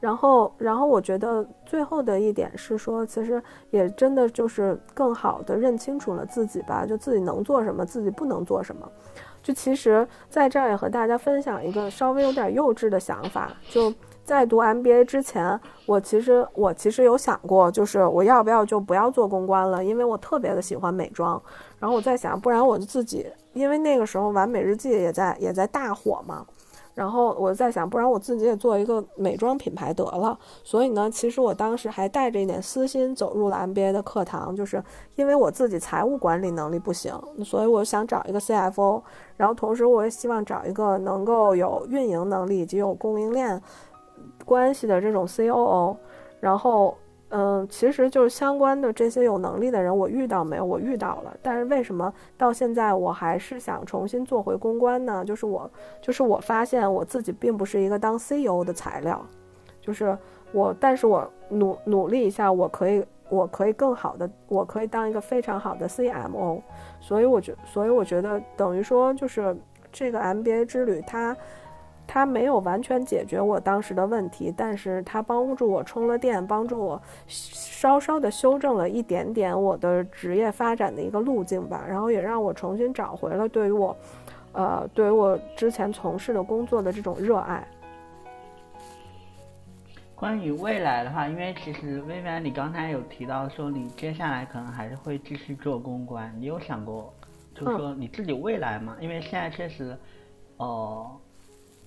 [0.00, 8.90] 然后，然后我觉得最后的一点是说，其实也真的就是更好的认清楚了自己吧，就自己能做什么，自己不能做什么。
[9.42, 13.92] 就其实在这儿也和大家分享一个稍微有点幼稚的想法，就
[14.22, 21.40] 在读 MBA 之前，我其实我其实有想过，就是我要不要就不要做公关了，因为我特别的喜欢美妆。
[21.78, 26.46] 然后我在想，不然我就自己，因为那个时候完美日记也在也在大火嘛。
[26.94, 30.38] 然后我在想，不然我自己也做一个美妆品牌得了。
[30.62, 34.82] 所以呢，其实我当时还带着一点私心走入了 MBA 的课堂，就是
[35.16, 37.12] 因为我自己财务管理能力不行，
[37.44, 39.02] 所以我想找一个 CFO，
[39.36, 43.60] 然后同时我也希望找一个能够有运营能力以及有供应链
[44.44, 45.96] 关系的这种 COO，
[46.40, 46.96] 然后。
[47.32, 50.64] 嗯，其实就是相关的这些有能力的人，我遇到没有？
[50.64, 55.24] 我遇到了，但是为什么到现在我还是想重新做回公关呢？
[55.24, 55.70] 就是我，
[56.00, 59.24] 就是我发现我自己并不是一个当 CEO 的材料，
[59.80, 60.18] 就是
[60.50, 66.60] 我，但是我努努力一下，我可以，我可以更好的，我可以当一个非常好的 CMO，
[67.00, 69.56] 所以我觉，所以我觉得等于说就是
[69.92, 71.36] 这个 MBA 之旅，它。
[72.26, 83.96] 没有完全解决我当时的问题，但是它帮助我充了电，帮助我稍稍的修正了一点点我的职业发展的一个路径吧，然后也让我重新找回了对于我，
[84.52, 87.64] 呃，对于我之前从事的工作的这种热爱。
[90.16, 97.14] 关于未来的话，因为其实薇薇，你刚才有提到说你接下来可能还是会继续做公关，你有想过，
[97.54, 98.96] 就是说你自己未来嘛？
[99.00, 99.96] 因为现在确实，
[100.56, 101.19] 哦。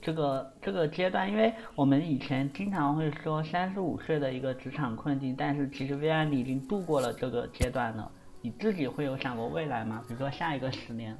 [0.03, 8.11] 这个这个阶段，因为我们以前经常会说三十五岁的一个职场困境，但是其实薇安你已经度过了这个阶段了。
[8.41, 10.03] 你自己会有想过未来吗？
[10.05, 11.17] 比如说下一个十年？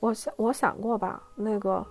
[0.00, 1.86] 我想我想过吧，那个，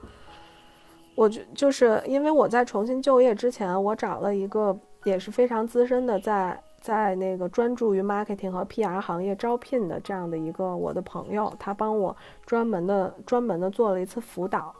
[1.13, 14.73] 我就就是因为我在重新就业之前，我找了一个也是非常资深的，在在那个专注于 marketing 和 PR 行业招聘的这样的一个我的朋友，他帮我专门的专门的做了一次辅导。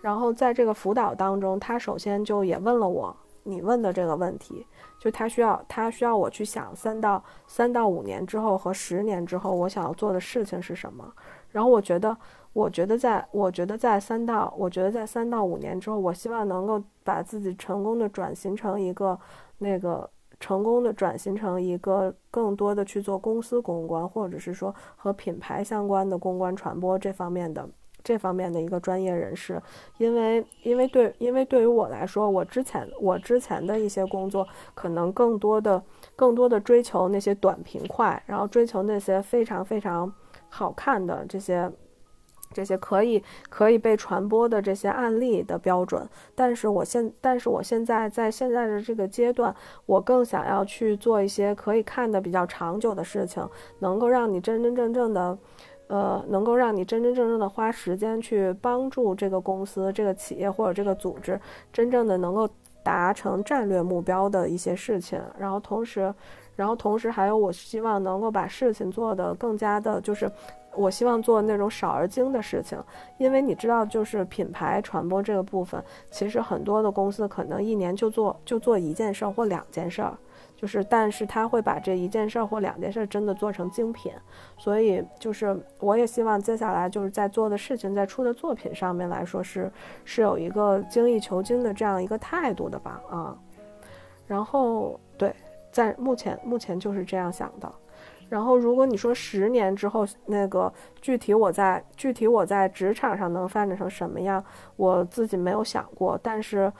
[0.00, 4.66] 然后在这个辅导当中，他首先就也问了我你问的这个问题，
[4.98, 11.12] 就他需要他需要我去想三到三到五年之后和十年之后我想要做的事情是什么。
[11.50, 12.16] 然后我觉得，
[12.52, 19.18] 我觉得在我觉得在三到我觉得在三到五年之后，我希望能够把自己成功的转型成一个
[19.58, 27.68] 那个成功的转型成一个更多的去做公司公关，或者是说和品牌相关的公关传播这方面的。
[28.02, 29.60] 这方面的一个专业人士，
[29.98, 35.82] 因为因为对因为对于我来说，我之前我之前的一些工作，可能更多的
[36.16, 40.12] 更多的追求那些短平快，然后追求那些非常非常
[40.48, 41.70] 好看的这些
[42.52, 46.08] 这些可以可以被传播的这些案例的标准。
[46.34, 49.54] 但是我现但是我现在在现在的这个阶段，
[49.86, 53.48] 我更想要去做一些可以看的比较长久的事情，
[53.78, 55.38] 能够让你真真正正的。
[55.90, 61.38] 呃，能够让你真真正正的花时间去帮助这个公司、这个企业或者这个组织，
[61.72, 62.48] 真正的能够
[62.84, 65.20] 达成战略目标的一些事情。
[65.36, 66.14] 然后同时，
[66.54, 70.30] 然后同时还有，我希望能够把事情做得更加的，就是
[70.76, 72.78] 我希望做那种少而精的事情。
[73.18, 80.16] 因为你知道，就是品牌传播这个部分，其实很多的公司可能一年就做就做一件事儿或两件事儿。
[80.60, 84.12] 就是，但是他会把这一件事儿或两件事儿真的做成精品，
[84.58, 89.72] 所以就是我也希望接下来就是在做的事情，在出的作品上面来说是
[90.04, 93.34] 是有一个精益求精的这样一个态度的吧啊，
[94.26, 95.34] 然后对，
[95.72, 97.72] 在目前目前就是这样想的，
[98.28, 104.44] 然后如果你说十年之后那个具体我在具体我在职场上能发展成什么样，
[104.76, 106.70] 我自己没有想过，但是。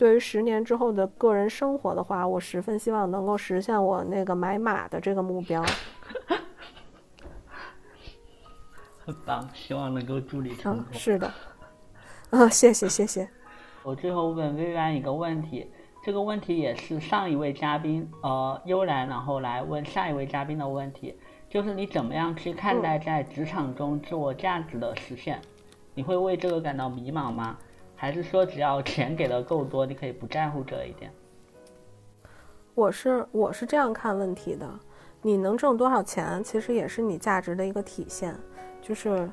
[0.00, 5.62] 对于十年之后的个人生活的话，我十分希望能够实现我那个买马的这个目标。
[9.04, 10.86] 很棒，希望能够助力成功。
[10.90, 11.30] 是的，
[12.30, 13.28] 啊，谢谢谢谢。
[13.82, 15.70] 我最后问薇然一个问题，
[16.02, 21.14] 这个问题也是上一位嘉宾呃悠然，然后来问下一位嘉宾的问题，
[21.50, 25.38] 就是你怎么样去看待在职场中自我价值的实现？
[25.92, 27.58] 你会为这个感到迷茫吗？
[28.00, 31.12] 还是说，只要钱给的够多，你可以不在乎这一点。
[32.74, 34.66] 我是我是这样看问题的，
[35.20, 38.34] 你能挣多少钱，其实也是你价值的一个体现。
[38.80, 39.28] 就是，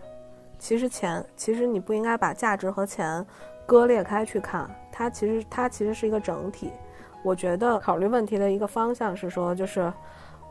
[0.59, 3.25] 其实钱，其实你不应该把价值和钱
[3.65, 6.69] 割裂开去看，它其实它其实是一个整体。
[7.23, 9.89] 我觉得考虑问题的一个方向是说，就是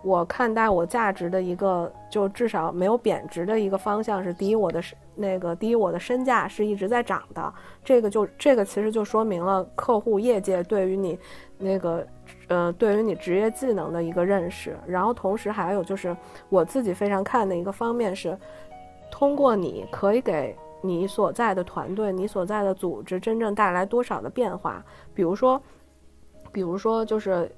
[0.02, 4.96] 我看待我价值的一个，就至少没有贬值的一个方向是：第一，我的是。
[5.16, 7.52] 那个第一，我的身价是一直在涨的，
[7.82, 11.18] 这个就这个其实就说明了客户业界对于你
[11.58, 12.06] 那个
[12.48, 14.76] 呃对于你职业技能的一个认识。
[14.86, 16.16] 然后同时还有就是
[16.48, 18.38] 我自己非常看的一个方面是，
[19.10, 24.84] 通过你可以给你所在的团队、你所在的组织真正带来多少的变化。
[25.14, 25.60] 比如说，
[26.52, 27.50] 比如说就是。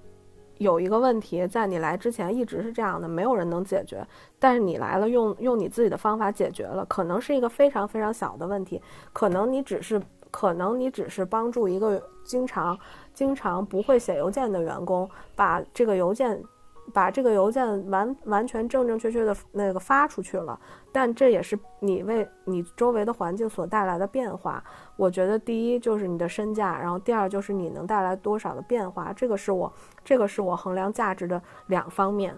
[0.58, 4.06] 有一个问题，在你来之前一直是这样的，没有人能解决。
[4.38, 8.80] 但是你来了，用用你自己的方法解决了，可能是一个非常非常小的问题，
[9.12, 10.00] 可能你只是，
[10.30, 12.78] 可能你只是帮助一个经常
[13.14, 16.42] 经常不会写邮件的员工把这个邮件。
[16.92, 20.58] 把这个邮件完完全正正确确的那个发出去了，
[20.92, 24.62] 但这也是你为你周围的环境所带来的变化。
[24.96, 29.72] 我觉得第一就是你的身价，然后第二就是你能带来多少的变化，这个是我
[30.04, 32.36] 这个是我衡量价值的两方面。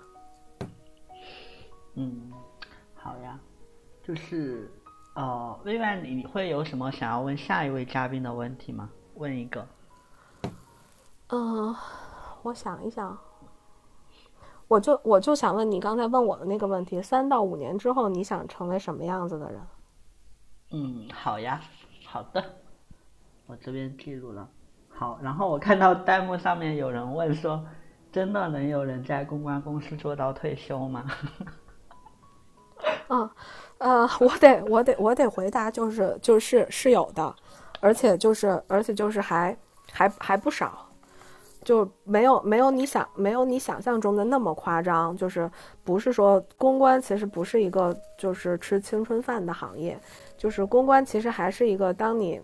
[1.95, 2.33] 嗯，
[2.95, 3.39] 好呀，
[4.03, 4.71] 就是
[5.15, 8.91] 呃，薇薇你你会有什么想要问下一位嘉宾的问题吗？
[9.15, 9.67] 问一个。
[11.29, 11.75] 嗯，
[12.43, 13.17] 我想一想。
[14.71, 19.61] 我就我就想问你刚才问我的那个问题：三到五年之后，你想成为什么样子的人？
[20.71, 21.61] 嗯，好呀，
[22.07, 22.41] 好的，
[23.47, 24.49] 我这边记录了。
[24.89, 27.67] 好，然后我看到弹幕上面有人问说
[28.13, 31.05] ：“真的能有人在公关公司做到退休吗？”
[33.11, 33.29] 嗯，
[33.79, 37.35] 呃，我得我得我得回答，就是就是是有的，
[37.81, 39.59] 而且就是而且就是还
[39.91, 40.87] 还还不少。
[41.63, 45.51] 就没有没有你想没有你想象中的那么夸张，就是
[45.85, 49.99] 不是说公关其实不是一个就是吃青春饭的行业，
[50.39, 52.41] 就是公关其实还是一个当你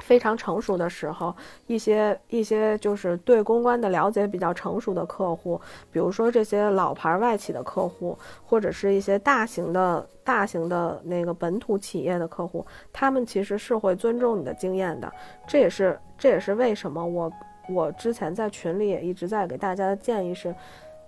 [0.00, 1.34] 非常成熟的时候，
[1.68, 5.60] 一些一些就是对公关的了解比较成熟的客户，
[5.92, 15.10] 比如说这些老牌外企的客户，或者是一些大型的大型的那个本土企业的客户，他们其实是会尊重你的经验的，
[15.46, 17.30] 这也是这也是为什么我。
[17.68, 20.54] 我之前在群里也一直在给大家的建议是，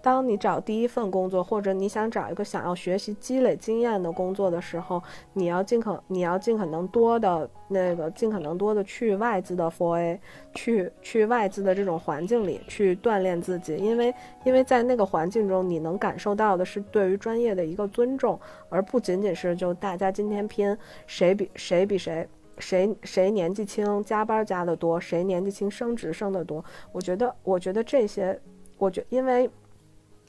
[0.01, 5.03] 当你找第一份工作，或者你想找一个想要学习、积累经验的工作的时候，
[5.33, 10.19] 你要尽可你要尽可能多的那个尽可能多的去外资的 foa
[10.55, 18.39] 去去外资的这种环境里去锻炼自己，因为因为在那个环境中，你能感受到的是对于专业的一个尊重，
[18.69, 22.27] 而不仅仅是就大家今天拼谁比谁比谁。
[22.59, 26.65] 谁谁年纪轻加班加的多，谁年纪轻升职升的多？
[26.93, 28.41] 我觉得，我觉得这些，
[28.77, 29.49] 我觉因为，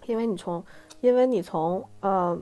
[0.06, 0.64] 因为你从，
[1.02, 2.40] 因为你从呃，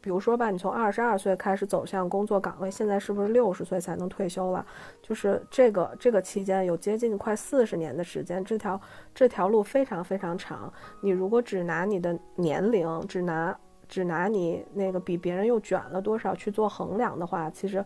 [0.00, 4.66] 比如说吧，你从二十二岁开始走向工作岗位，现在是不是六十岁才能退休了？
[5.00, 8.80] 就是这个这个期间有接近快四十年的时间，这条
[9.14, 10.72] 这条路非常非常长。
[11.00, 13.56] 你如果只拿你的年龄，只拿
[13.88, 17.84] 只拿你那个比别人又卷了多少去做衡量的话，其实。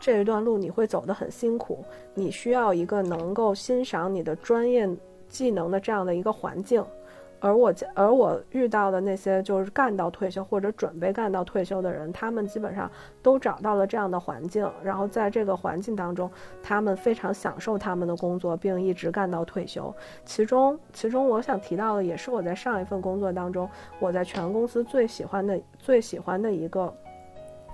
[0.00, 1.84] 这一段路你会走得很辛苦，
[2.14, 4.88] 你需要一个能够欣赏你的专业
[5.28, 6.82] 技能的这样的一个环境，
[7.38, 12.90] 而我而我遇到的那些就是干到退休或者准备干到退休的人，他们基本上
[13.22, 16.30] 都找到了这样的环境，然后在这个环境当中，
[16.62, 19.94] 他们非常享受他们的工作，并一直干到退休。
[20.24, 26.92] 其中，其中我想提到的也是我在上一份工作当中，我在全公司最喜欢的最喜欢的一个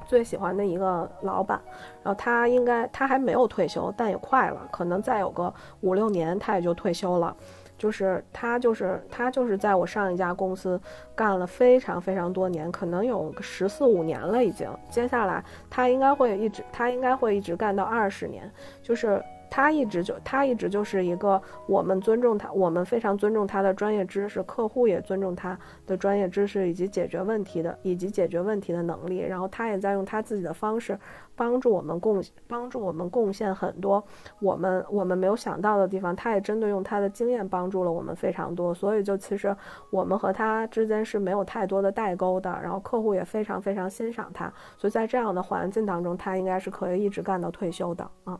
[0.06, 1.60] 最喜欢的一个老板。
[2.02, 7.36] 然后他应该他还没有退休，但也快了，可能再有个五六年他也就退休了。
[7.78, 10.80] 就是他，就是他，就是在我上一家公司
[11.14, 14.66] 干了非常非常多年，可能有十四五年了已经。
[14.88, 18.50] 接下来他应该会一直，他应该会一直干到二十年，
[18.82, 19.22] 就是。
[19.56, 29.20] 他一直就他一直就是一个我们尊重他，我们非常尊重他的专业知识，客户也尊重他的专业知识以及解决问题的以及解决问题的能力。
[29.20, 31.00] 然后他也在用他自己的方式
[31.34, 34.04] 帮助我们贡帮助我们贡献很多
[34.40, 36.14] 我们我们没有想到的地方。
[36.14, 38.74] 他也针对用他的经验帮助了我们非常多。
[38.74, 39.56] 所以就其实
[39.88, 42.50] 我们和他之间是没有太多的代沟的。
[42.62, 44.52] 然后客户也非常非常欣赏他。
[44.76, 48.38] 所以在这样的环境当中，他应该是可以一直干到退休的啊。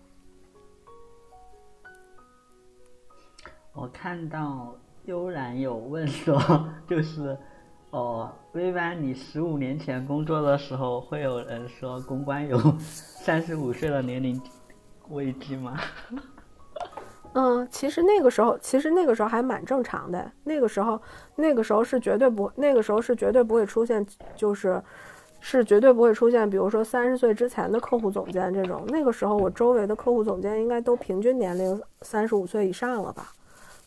[3.77, 4.74] 我看到
[5.05, 6.40] 悠然有问说，
[6.89, 7.36] 就是，
[7.90, 14.40] 哦，微班，你十五年前工作的时候，会有人说公关有三十五岁的年龄
[15.11, 15.78] 危机吗？
[17.35, 20.32] 嗯，其实那个时候，其实那个时候还蛮正常的。
[20.44, 20.98] 那个时候，
[21.35, 24.05] 那个时候是绝对不，那个时候是绝对不会出现，
[24.35, 24.82] 就是，
[25.39, 28.86] 是绝对不会出现，比如说三十岁之前的客户总监这种。
[28.89, 33.32] 那个时候，我周围的客户总监应该都平均年龄三十五岁以上了吧。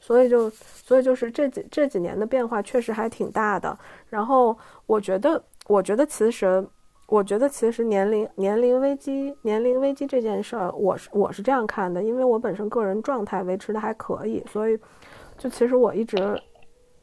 [0.09, 3.77] 所以就，所以就是这几这几年的变化确实还挺大的。
[4.09, 4.57] 然后
[4.87, 6.67] 我觉得，我觉得其实，
[7.05, 14.75] 我觉得其实年龄年龄危机年龄危机这件事儿，我是我是这样看的，因为我本身个人状态维持的还可以，所以
[15.37, 16.41] 就其实我一直，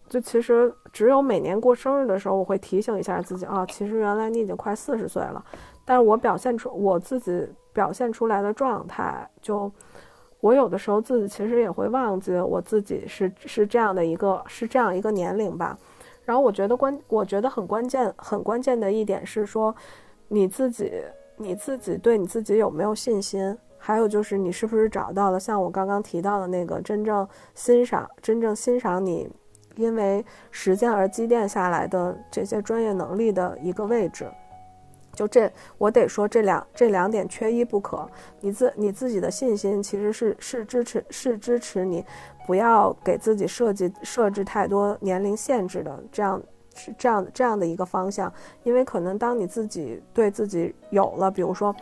[0.08, 5.44] 就其实只有每年过生日的时候，我会提醒一下自己啊，其实原来你已经快四十岁了，
[5.84, 9.70] 但是我表现出我自己表现出来的状态就。
[10.46, 15.76] 我有的时候自己其实也会忘记我自己是是这样的一个是这样一个年龄吧，
[16.24, 19.74] 然后我觉得关我觉得很关键很关键的一点是说，
[20.28, 20.92] 你自己
[21.36, 29.28] 你自己对你自己有没有信心，还有就是你是不是找到了像我刚刚提到的那个真正欣赏真正欣赏你，
[29.74, 34.30] 因为时间而积淀下来的这些专业能力的一个位置。
[35.16, 38.08] 就这，我得说这两这两点缺一不可。
[38.40, 42.04] 你自你自己的信心其实是是支持是支持你，
[42.46, 46.40] 不要给自己设计设置太多年龄限制的这样。
[46.76, 48.32] 是这样这样的一个方向，
[48.62, 51.74] 因为可能当你自己对自己有了，比如说，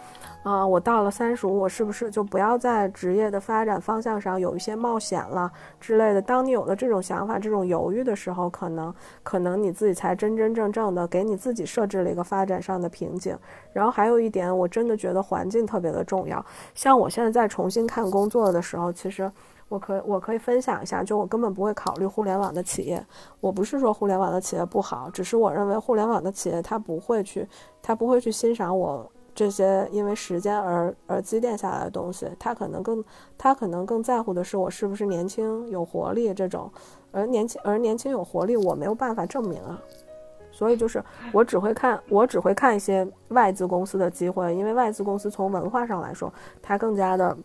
[0.44, 6.22] 啊，我到了三十五，我是不是就不要在职业的发展方向上有一些冒险了之类的？
[6.22, 13.36] 当你有了这种想法、这种犹豫的时候，可能可能你自己才真真正正的给你自己设置了一个发展上的瓶颈。
[13.72, 16.44] 然后还有一点，我真的觉得环境特别的重要。
[16.74, 19.30] 像我现在在重新看工作的时候，其实。
[19.74, 23.04] 我可我可以分享一下，就我根本不会考虑互联网的企业。
[23.40, 27.44] 我不是说互联网的企业不好，只是我认为互联网的企业它不会去，
[27.82, 32.30] 它不会去欣赏我这些因为时间而而积淀下来的东西。
[32.38, 33.04] 他可能更
[33.36, 36.70] 他可能更在乎的是我是不是年轻有活力这种，
[37.10, 39.82] 而年轻而年轻有活力我没有办法证明啊。
[40.52, 41.02] 所以就是
[41.32, 46.32] 我只会看我只会看一些外资公司的机会，因为外资公司从文化上来说，
[46.62, 47.36] 它更加的。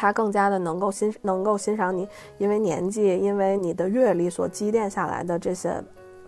[0.00, 2.08] 他更加的能够欣能够欣赏你，
[2.38, 5.84] 因为年纪，因为你的阅历所积淀下来的这些，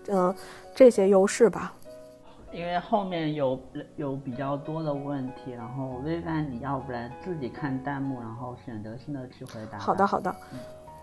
[0.09, 0.35] 嗯，
[0.75, 1.73] 这些优势吧。
[2.53, 3.59] 因为后面有
[3.97, 9.79] 有比较多的问题，然后微范，你要不然自己看弹幕，然后选择性的去回答。
[9.79, 10.31] 好的，好的。
[10.53, 10.59] 嗯，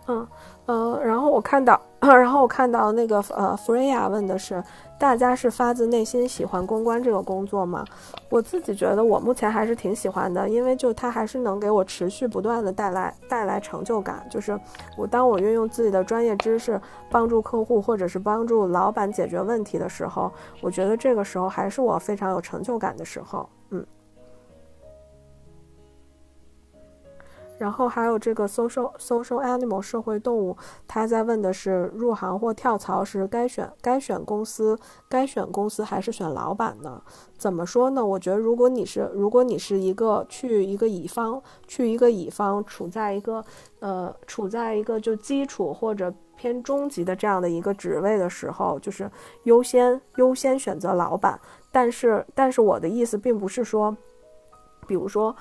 [0.09, 0.27] 嗯
[0.65, 4.63] 呃，然后我看到， 然后我看到那个呃，Freya 问的是，
[4.99, 7.85] 大家是发自内心喜欢公关这个工作吗？
[8.29, 14.25] 我自己觉得我目前还是挺喜欢的，因为就它还是能给我持续不断的带来带来成就感。
[14.29, 14.59] 就是
[14.97, 16.79] 我当我运用自己的专业知识
[17.09, 20.31] 帮助客户或者是帮助老板解决问题的时候，
[20.61, 23.47] 我觉得这个时候还是我非常有成就感的时候。
[23.69, 23.85] 嗯。
[27.59, 30.55] 然后还有这个 social social animal 社会动物，
[30.87, 34.79] 他在问的是入行或跳槽时该选该选公司
[35.09, 37.01] 该选公司还是选老板呢？
[37.37, 38.03] 怎么说呢？
[38.03, 43.43] 我觉得如果你是如果你是一个去一个乙方去一个乙方处在一个
[43.79, 49.11] 呃处在一个就基础或者偏中级的这样的一个职位的时候，就是
[49.43, 51.37] 优先优先选择老板。
[51.73, 53.95] 但是但是我的意思并不是说，
[54.87, 55.35] 比如说。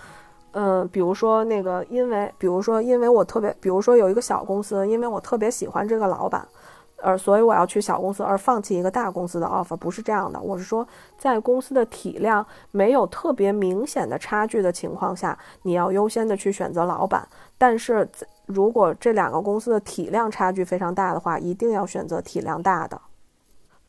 [0.60, 6.44] 嗯，比如说那个，因为比如说，因为我特别，比如说有一个小公司，因为我特别喜欢这个老板，
[7.00, 10.40] 而所以我要去小公司而放弃一个大公司的 offer，不是这样的。
[10.40, 10.84] 我是说，
[11.16, 17.24] 在公司的体量没有特别明显的差距的情况下，你要优先的去选择老板。
[17.56, 18.08] 但是
[18.46, 23.00] 如果这两个公司的体量差距非常大的话，一定要选择体量大的。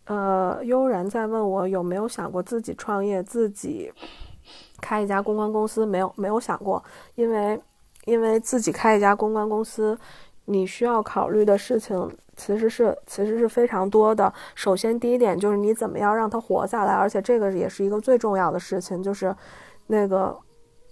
[0.05, 3.91] 呃，悠然在问我有没有想过自己创业，自己
[4.79, 5.85] 开一家公关公司？
[5.85, 6.83] 没有，没有想过，
[7.15, 7.61] 因为
[8.05, 9.97] 因为自己开一家公关公司，
[10.45, 12.09] 你需要考虑的事情。
[12.39, 14.33] 其实是其实是非常多的。
[14.55, 19.35] 首先，第一点就是你怎么样让它活下来，而且这个也是一个最重要的事情，就是
[19.87, 20.33] 那个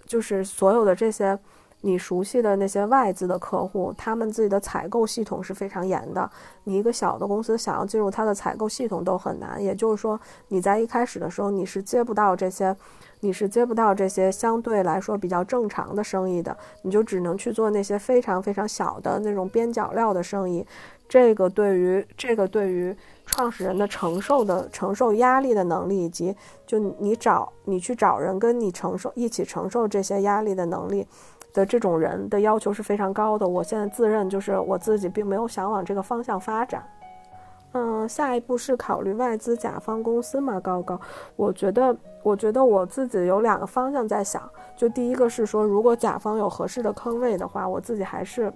[0.06, 1.40] 就是所有的这些
[1.80, 6.30] 你熟悉的那些外资的客户，他们自己的采购系统是非常严的。
[6.66, 10.20] 你一个小的公司想要进入他的采购系统都很难，也就是说
[10.50, 12.76] 你在一开始的时候你是接不到这些。
[13.22, 20.66] 你是接不到这些相对来说比较正常的生意的，你就只能去做那些非常非常小的那种边角料的生意。
[21.10, 22.96] 这个对于这个对于
[23.26, 26.36] 创始人的承受的承受压力的能力，以及
[26.66, 31.08] 就你找你去找人跟你承受一起承受这些压力的能力
[31.54, 33.48] 的这种人的要求是非常高的。
[33.48, 36.86] 我现在自认就是我自己并没有想往这个方向发展。
[37.74, 40.60] 嗯，下一步是考虑外资甲方公司吗？
[40.60, 41.00] 高高，
[41.36, 44.50] 我觉得，我觉得我自己有两个方向在想。
[44.76, 48.52] 就第一个是说，如果甲方有合适的坑位的话，我自己还是，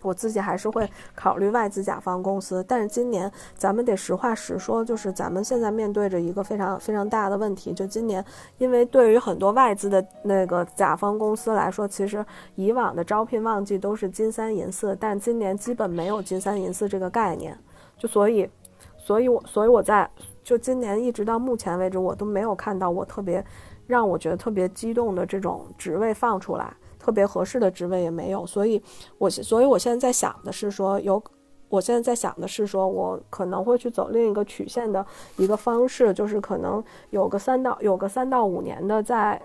[0.00, 2.64] 我自己还是会考虑外资甲方公司。
[2.66, 7.72] 但是今年咱们得实话实说，就是咱们现在面对着一个非常非常大的问题。
[7.72, 8.24] 就今年，
[8.58, 12.24] 因为对于很多外资的那个甲方公司来说，其实
[12.56, 17.56] 以往的招聘旺季都是金三银四，但今年基本没有金三银四这个概念。
[18.02, 18.50] 就所以，
[18.96, 20.10] 所以我所以我在
[20.42, 23.44] 就今年一直到目前为止，我都没有看到我特别
[23.86, 28.44] 让我觉得特别激动的这种职位放出来，特别合适的职位也没有。
[28.44, 28.82] 所以，
[29.18, 31.22] 我所以我现在在想的是说，有
[31.68, 35.06] 我现在在想的是说，我可能会去走另一个曲线的
[35.36, 39.40] 一个方式，就是可能有个三到有个三到五年的在。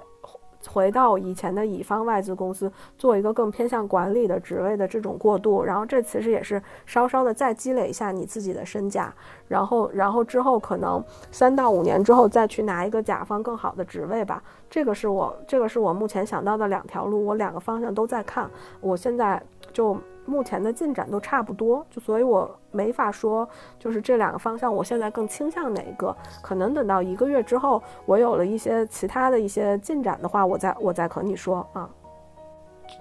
[0.69, 9.13] 回到以前的乙方外资公司，做一个更偏向管理的职位的这种过渡，然后这其实也是稍稍的再积累一下你自己的身价，
[9.47, 14.41] 然后然后之后可能三到五年之后再去拿一个甲方更好的职位吧。
[14.69, 18.49] 这个是我这个是我目前想到的两条路，我两个方向都在看，
[18.81, 19.97] 我现在就。
[20.29, 23.49] 目前的进展都差不多，就所以我没法说，
[23.79, 26.15] 就是这两个方向，我现在更倾向哪一个？
[26.43, 31.89] 可能等到一个月之后，我有了一些其他的一些进展的话，我再我再和你说啊。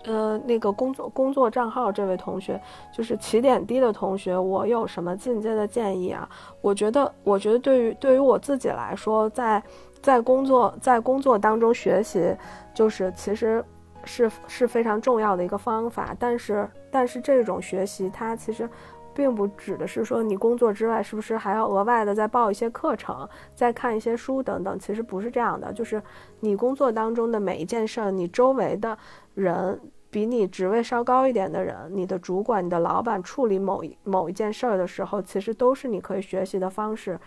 [0.04, 2.58] 呃，那个工作工作账号这位同学，
[2.90, 6.26] 就是起点低的同学，我有什么进阶的建议啊？
[6.62, 9.62] 我觉得，我觉得对于对于我自己来说，在
[10.00, 12.34] 在工作在工作当中学习，
[12.74, 13.62] 就是其实。
[14.08, 18.70] 是是非常重要的一个方法，但是但是这种学习它其实，
[19.16, 25.72] 并不指的是说你工作之外是不是还要额外的再报一些课程、再看一些书等等，其实不是这样的。
[25.72, 26.02] 就是
[26.40, 28.96] 你工作当中的每一件事儿，你周围的
[29.34, 29.80] 人
[30.10, 37.18] 比你职位稍高一点的人，你的主管、你的老板处理某一某一件事儿的时候，其实都是你可以学习的方式。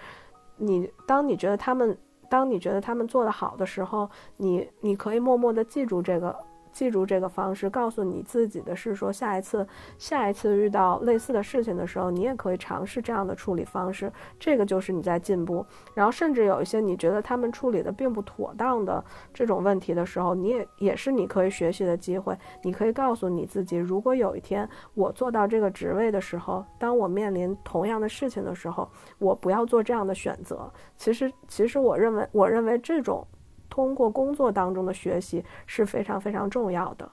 [0.58, 1.98] 你当你觉得他们
[2.30, 4.08] 当你觉得他们做得好的时候，
[4.38, 6.36] 你你可以默默的记住这个。
[6.80, 14.10] 记住这个方式，告诉你自己的是说，下一次，下一次遇到类似的事情的时候，你也可以尝试这样的处理方式。
[14.40, 15.66] 这个就是你在进步。
[15.94, 19.04] 然后，甚至有一些你觉得他们处理的并不妥当的
[19.34, 22.34] 这种问题的时候，你也也是你可以学习的机会。
[22.64, 30.72] 你可以告诉你自己，如果有一天我做到这个职位的时候，当我面临同样的事情的时候，我不要做这样的选择。
[30.96, 33.28] 其实，其实我认为，我认为这种。
[33.70, 37.10] 通过工作当中的学习是非常非常重要的。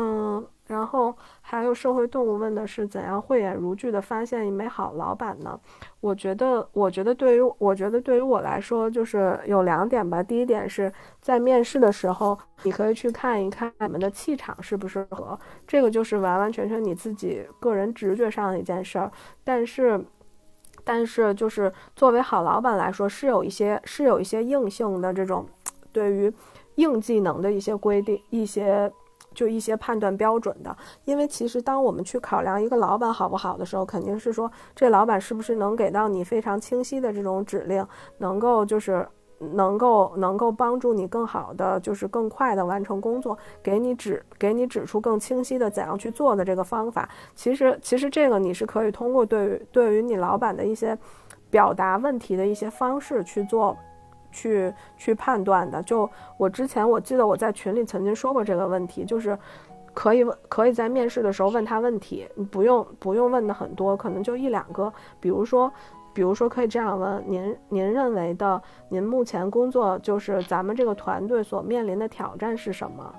[0.00, 5.58] 嗯，然后还有社会动物问的是怎样慧眼如炬的发现一枚好老板呢？
[5.98, 10.22] 我觉得，我觉得对于我觉得对于我来说，就是有两点吧。
[10.22, 15.36] 第一点是在面试的时候，你可以去看一看你们的气场适不适合，
[15.66, 19.10] 这个就是完完全全你自己个人直觉上的一件事儿，
[19.42, 20.00] 但是。
[20.90, 25.46] 但是，就是作为好老板来说，是有一些是有一些硬性的这种，
[25.92, 26.32] 对于
[26.76, 28.90] 硬技能的一些规定，一些
[29.34, 30.74] 就一些判断标准的。
[31.04, 37.86] 因为其实当我们去考量一个老板好不好的时候，肯定是说这老板是不是能给到你非常清晰的这种指令，
[38.16, 39.06] 能够就是。
[39.38, 47.08] 能够能够帮助你更好的，就是更快的完成工作，给你指给你指出更清晰的怎样去做的这个方法。
[47.34, 50.98] 其实其实这个你是可以通过对于对于你老板的一些
[51.50, 53.76] 表达问题的一些方式去做，
[54.32, 55.82] 去去判断的。
[55.82, 59.38] 就我之前我记得我在群里曾经说过这个问题，就是。
[59.94, 65.72] 可以问，可以在面试的时候问他问题，你不用不用问的很多，可能就一两个，比如说。
[66.18, 73.14] 比如说，可以这样问您：您认为的，您目前工作就是咱们这个团队所面临的挑战是什么？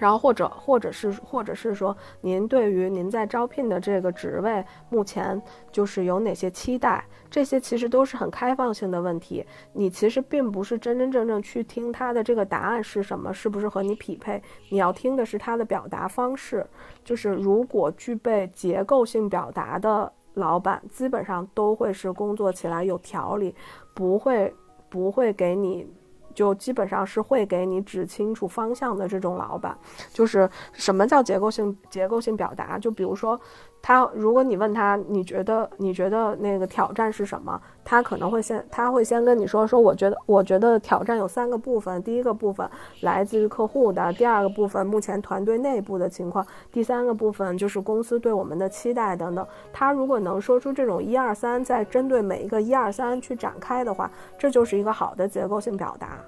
[0.00, 5.40] 然后或者或者是或者是说，您对于您在招聘的这个职位，目前
[5.70, 7.04] 就是有哪些期待？
[7.30, 9.46] 这些其实都是很开放性的问题。
[9.72, 14.42] 你其实并不是真真正正去听他的这个答案是什么，是不是和你匹配？
[14.68, 16.66] 你要听的是他的表达方式。
[17.04, 20.12] 就是如果具备结构性表达的。
[20.34, 23.54] 老板基本上都会是工作起来有条理，
[23.94, 24.54] 不会
[24.88, 25.86] 不会给你，
[26.34, 29.76] 就基本上是会给你指清楚方向的这种老板。
[30.12, 32.78] 就是什么叫结构性结构性表达？
[32.78, 33.40] 就比如说。
[33.86, 37.60] 他，如果你问他，你觉得你觉得那个挑战是什么？
[37.84, 42.66] 他可能会先，他会先跟你说说，我觉得我觉得挑战有三个部分，第一个部分
[43.02, 49.46] 来自于客户的，第二个部分目前团队内部的情况，第三个部分就是公司对我们的期待等等。
[49.70, 56.18] 他如果能说出这种一二三，再针对每一个一二三去展开的话，这就是一个好的结构性表达。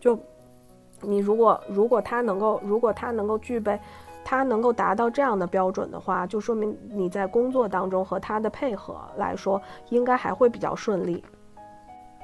[0.00, 0.18] 就
[1.02, 3.78] 你如果如果他能够，如果他能够具备。
[4.24, 11.22] 他能够达到这样的标准的话，就说明你在工作当中和他的配合来说，应该还会比较顺利。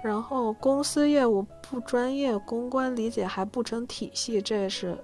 [0.03, 4.97] 然后公司业务不专业，公关理解还不成体系，这是，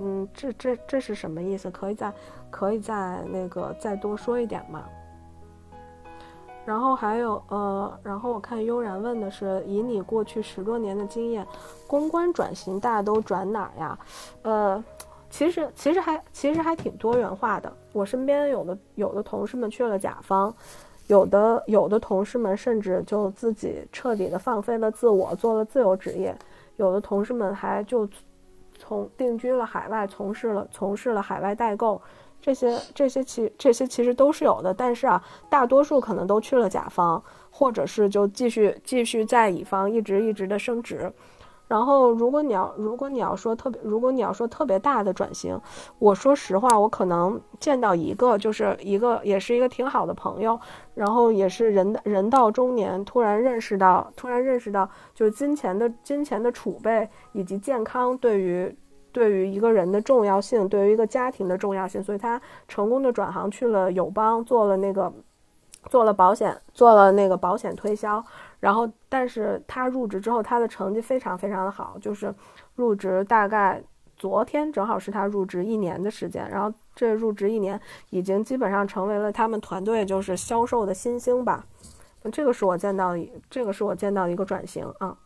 [0.00, 1.70] 嗯，这这这是什么意思？
[1.70, 2.12] 可以再
[2.50, 4.84] 可以再那个再多说一点吗？
[6.64, 11.46] 然后还有呃，然后我看悠然问的是，以你过去十多年的经验，
[11.86, 13.98] 公关转型大都转哪呀？
[14.42, 14.84] 呃。
[15.36, 17.70] 其实其实还其实还挺多元化的。
[17.92, 20.54] 我身边有的有的同事们去了甲方，
[21.08, 26.34] 有的有的同事们甚至就自己彻底的放飞了自我，做了自由职业。
[26.78, 28.08] 有的同事们还就
[28.78, 32.00] 从定居了海外，从事了从事了海外代购。
[32.40, 34.72] 这些这些其这些其实都是有的。
[34.72, 41.12] 但是啊，大多数可能都去了甲方，或者是就继续继续在乙方一直一直的升职。
[41.68, 45.60] 然后，如果你要如果你要说特别，如果你要说特别大的转型，
[45.98, 50.58] 我说实话，我可能见到一个，就是一个也是一个挺好的朋友，
[50.94, 58.72] 然后也是人人到中年，突然认识到，突然认识到，就是金钱的金钱的储备以及健康对于
[59.10, 65.12] 对于一个人的重要性，对于一个家庭的重要性，所以他成功的转行去了友邦，做了那个
[65.90, 68.24] 做了保险，做了那个保险推销。
[68.58, 72.34] 然后，但是他入职之后，他的成绩非常非常的好，就是
[72.74, 73.82] 入职大概
[74.16, 77.78] 昨天正好是他入职一年的时间，然后这入职一年
[78.10, 81.66] 已经基本上成为了他们团队就是销售的新星吧。
[82.32, 85.16] 这个是我见到一，这个是我见到一个转型啊。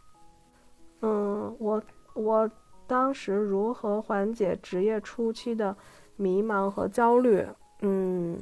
[1.03, 1.81] 嗯，我
[2.15, 2.51] 我
[2.87, 5.75] 当时如何缓解职业初期的
[6.17, 7.47] 迷茫和焦虑？
[7.83, 8.39] 嗯，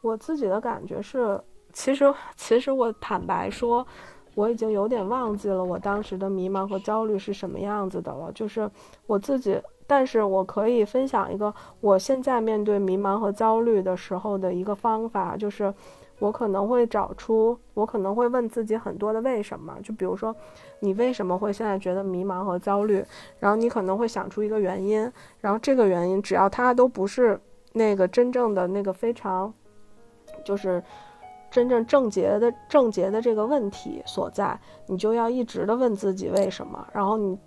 [0.00, 1.40] 我自己的感觉是。
[1.76, 3.86] 其实，其实我坦白说，
[4.34, 8.32] 我已经有点忘记了我当时的迷茫和焦虑是什么样子的了。
[8.32, 8.68] 就是
[9.06, 15.72] 我自己，但是我可以分享一个我现在面对迷茫和焦虑的时候的一个方法，就是
[16.18, 19.76] 我可能会找出，我可能会问自己很多的为什么。
[19.82, 20.34] 就比如说，
[20.80, 23.04] 你为什么会现在觉得迷茫和焦虑？
[23.38, 25.12] 然后你可能会想出一个原因，
[25.42, 27.38] 然后这个原因只要它都不是
[27.74, 29.52] 那个真正的那个非常，
[30.42, 30.82] 就是。
[31.50, 36.86] 真正症结的症结的这个问题所在，你就要一直的问自己为什么。
[36.92, 37.38] 然后你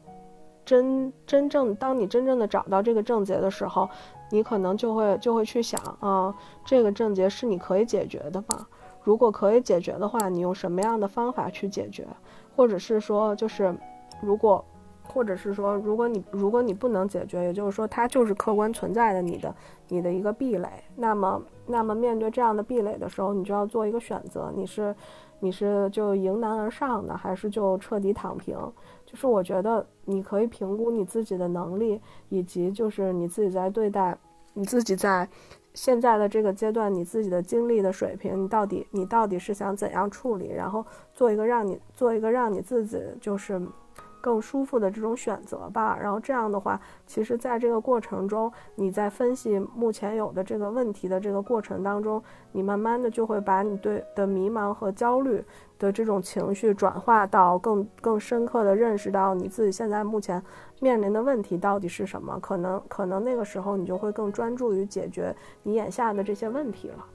[0.65, 3.89] 真真正当你真正的找到这个症结的时候，
[4.31, 6.35] 你可能就会就会去想啊，
[6.65, 8.67] 这个症结是你可以解决的吗？
[9.03, 12.07] 如果可以解决的话，你用什么样的方法去解决？
[12.55, 13.75] 或者是说，就是
[14.21, 14.63] 如果。
[15.11, 19.51] 或者是说，如果你如果你不能解决，也就是说它就是客观存在的你的
[19.89, 24.95] 你的一个壁垒，那么那么面对这样的壁垒的时候，你就要做一个选择，你是
[25.39, 28.55] 你是就迎难而上的，还是就彻底躺平？
[29.05, 31.99] 就是我觉得你可以评估你自己的能力，
[32.29, 34.17] 以及就是你自己在对待
[34.53, 35.27] 你自己在
[35.73, 43.61] 现在的这个阶段你自己的精力的水平，你到底你到底是想怎样处理，然后做一个让你做一个让你自己就是。
[44.21, 52.21] 更舒服的这种选择吧，然后这样的话，其实在这个过程中，你在分析目前有的这个问题的这个过程当中，
[52.51, 55.43] 你慢慢的就会把你对的迷茫和焦虑
[55.77, 60.43] 的这种情绪转化到更更深刻的认识到你自己现在目前
[60.79, 67.05] 面临的问题到底是什么，可能可能那个时候你就会更专注于解决你眼下的这些问题了。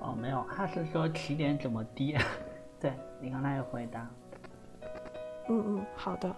[0.00, 2.16] 哦，没有，他是说起点怎么低？
[2.78, 4.08] 对你刚才有回答。
[5.48, 6.34] 嗯嗯，好的。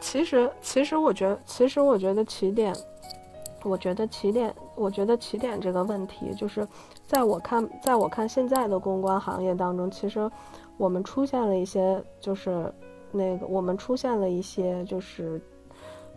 [0.00, 2.72] 其实，其实我觉得，其实我觉得起点，
[3.64, 6.66] 我觉得起点，我觉得起点这个问题，就是
[7.04, 10.30] 在我看，在我看现在的公关行业当中，其实
[10.76, 12.72] 我们出现了一些，就是
[13.10, 15.40] 那个我们出现了一些，就是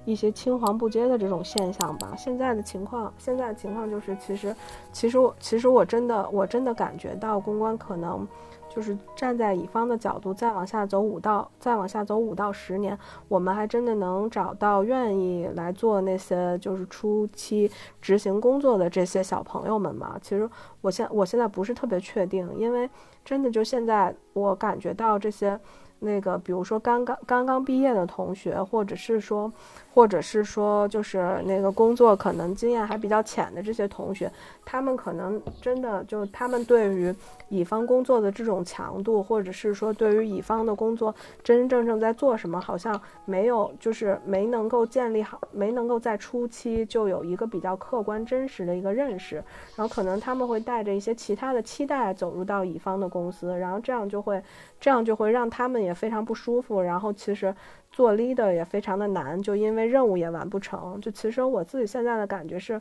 [0.06, 2.14] 一些青黄不接的这种现象吧。
[2.16, 4.56] 现在的情况，现在的情况就是，其实，
[4.92, 8.28] 其实我，其实我真的，我真的感觉到公关可能。
[8.73, 17.69] 就是站在乙方的角度，再往下走五到再往下走五到十年，我们还真的能找到愿意来做那些就是初期
[18.02, 20.18] 执行工作的这些小朋友们吗？
[20.22, 20.49] 其实
[20.80, 22.89] 我现我现在不是特别确定，因为
[23.26, 25.60] 真的就现在我感觉到这些。
[26.03, 29.53] 那个，比如说刚刚刚刚毕业的同学，或者是说，
[29.94, 34.32] 或者是说，就是那个工作可能经验还比较浅的这些同学，
[34.64, 37.14] 他们可能真的就他们对于
[37.50, 41.14] 乙方工作的这种强度，或者是说对于乙方的工作
[41.44, 49.36] 真真正正在做什么，好像没有，就是没能够建立好，没能够在初期就有一个比较客观真实的一个认识，
[49.76, 54.42] 然后可能他们会带着一些其他的期待走入到乙方的公司，然后这样就会。
[54.80, 57.56] 这样就会让他们也非常不舒服，然后其实
[57.92, 61.00] 做 leader 也非常的难，就因为任务也完不成。
[61.02, 62.80] 就其实我自己现在的感觉是，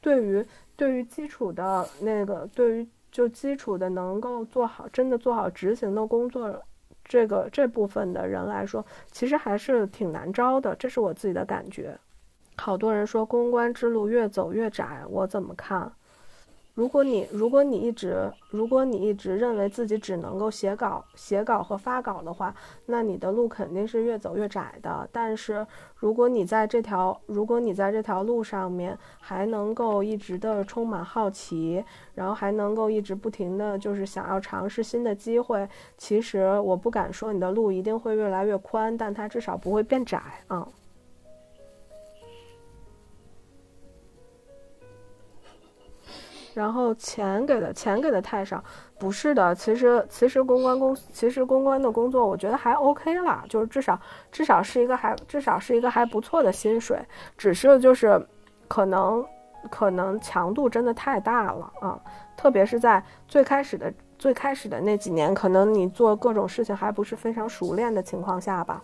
[0.00, 0.46] 对于
[0.76, 6.62] 对于基础的那个，对于就基础的能够做好真的做好执行的工作，
[7.04, 10.74] 这个这部分的人来说，其实还是挺难招的。
[10.76, 11.98] 这是我自己的感觉。
[12.56, 15.90] 好多人说公关之路越走越窄，我怎么看？
[16.74, 22.54] 如果你如果你一直如果你一直认为自己只能够写稿写稿和发稿的话，
[22.86, 25.06] 那你的路肯定是越走越窄的。
[25.12, 25.66] 但是
[25.96, 31.84] 如果你在这条如果你在这条路上面还能够一直的充满好奇，
[32.14, 35.68] 然后还能够一直不停的就是想要尝试新的机会，
[35.98, 40.66] 其实我不敢说你的路一定会越来越宽，但它至少不会变窄啊。
[46.60, 48.62] 然后钱给的钱给的太少，
[48.98, 53.98] 不是的，其实其实公关公其实公关的工作我觉得还 OK 了，就是至少
[54.30, 57.00] 至少是一个还至少是一个还不错的薪水，
[57.38, 58.22] 只是就是
[58.68, 59.24] 可能
[59.70, 61.98] 可能强度真的太大了啊，
[62.36, 68.82] 特别是在最开始的最开始的那几年，可能你做各种事情还不是非常熟练的情况下吧，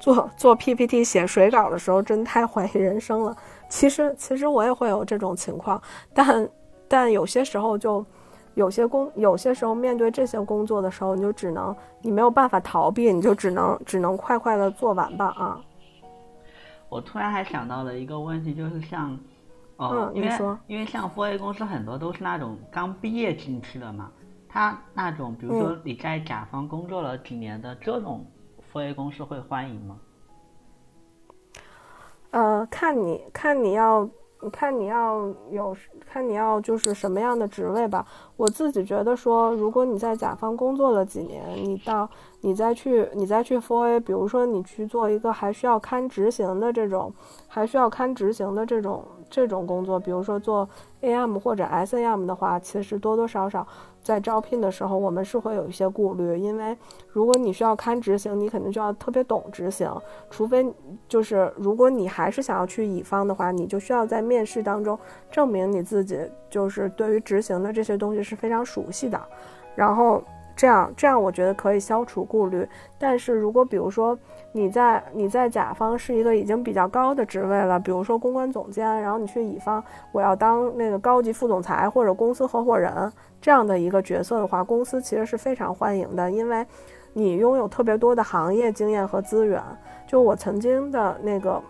[0.00, 3.36] 做做 PPT 写水稿的时候，真太怀疑人生了。
[3.74, 5.82] 其实，其实我也会有这种情况，
[6.14, 6.48] 但，
[6.86, 8.06] 但有些时候就，
[8.54, 15.60] 有些工，有些时候面对这些工作的时候，你就只能，你没有办法逃避，你就只能，只能快快的做完吧啊。
[16.88, 19.18] 我突然还想到了一个问题，就是像，
[19.76, 20.30] 哦，因为
[20.68, 24.08] 因为像 4A 公司很多都是那种刚毕业进去的嘛，
[24.48, 28.24] 他那种，比如说你在甲方工作了几年的这种
[28.72, 29.98] 4A 公司会欢迎吗？
[32.34, 34.08] 呃，看你看你要，
[34.50, 38.04] 看你要有，看你要就是什么样的职位吧。
[38.36, 47.14] 我自己觉得说，如果你在甲方工作了几年，你到你再去你再去 f o A，比如说你去做一个还需要看执行的这种，
[47.46, 50.68] 还需要看执行的这种这种工作，比如说做
[51.02, 53.64] AM 或者 SAM 的话，其实多多少少。
[54.04, 56.76] 在招聘的时候，我们是会有一些顾虑，因为
[57.08, 59.90] 如果你需要看执行，你肯定就要特别懂执行。
[60.30, 60.64] 除非
[61.08, 64.96] 就是如果你还是想要去乙方的话，你就需要在面试当中
[65.30, 66.20] 证明你自己
[66.50, 69.20] 就是对于执行的这些东西是非常熟悉的。
[69.74, 70.22] 然后
[70.56, 72.66] 这样这样，我觉得可以消除顾虑。
[72.98, 74.18] 但是如果比如说
[74.52, 79.82] 你在你在甲方是一个已经比较高的职位了，比如说公关总监，然后你去乙方，
[80.12, 83.12] 我要当那个高级副总裁或者公司合伙人。
[83.40, 86.66] 这样的一个角色的话，公司其实是非常欢迎的，因为，
[87.12, 89.62] 你拥有特别多的行业经验和资源。
[90.06, 91.62] 就我曾经的那个，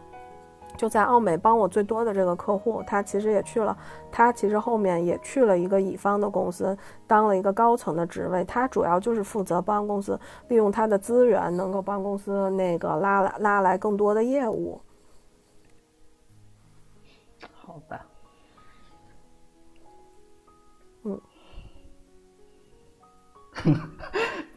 [0.76, 3.76] 就在奥美帮我最多的这个客户，他其实也去了，
[4.10, 6.76] 他其实后面也去了一个乙方的公司，
[7.06, 8.44] 当了一个高层的职位。
[8.44, 10.18] 他主要就是负责帮公司
[10.48, 14.80] 利用他的资源，能够帮公司那个拉来拉来更多的业务。
[17.52, 18.06] 好吧。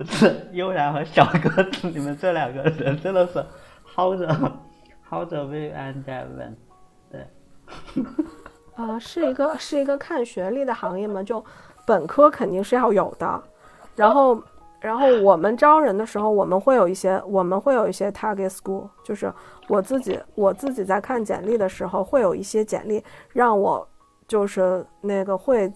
[0.05, 3.45] 是 悠然和小鸽子，你们这两个人真的是
[5.09, 6.55] hold hold we and even，
[7.11, 7.25] 对。
[8.75, 11.43] 啊，是一个是一个看学历的行业嘛，就
[11.85, 13.43] 本科肯定是要有的。
[13.95, 14.41] 然后，
[14.79, 19.33] 然后我们招人的时候，我们会有一些，我们会有一些 target school，就是
[19.67, 23.03] 我自己我自己在看简历的时候，会有一些简历
[23.33, 23.87] 让我
[24.27, 25.71] 就是那个会。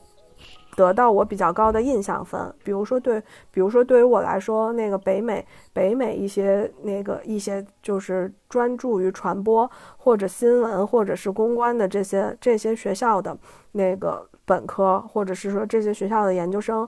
[0.76, 2.54] 得到我比较高的印象分。
[2.64, 3.22] 比如说对，
[3.52, 13.38] 比如说对于我来说，那个北美北美一些那个一些就是专注于传播或者新闻或者是公关的这些这些学校的
[13.72, 16.88] 那个本科，或者是说这些学校的研究生，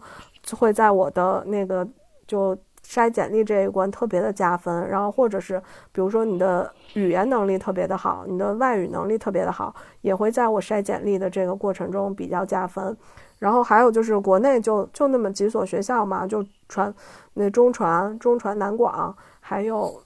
[0.51, 1.87] 会在我的那个
[2.27, 2.57] 就。
[2.85, 5.57] 筛简历这一关特别的加分，然后或者是
[5.93, 12.95] 比如说你的语言能力特别的好，你的外语能力特别的好，也会在我筛简历的这个过程中比较加分。
[13.43, 16.93] 然后还有就是国内就就那么几所学校嘛，就传
[17.33, 20.01] 那中传、中传南广，还有，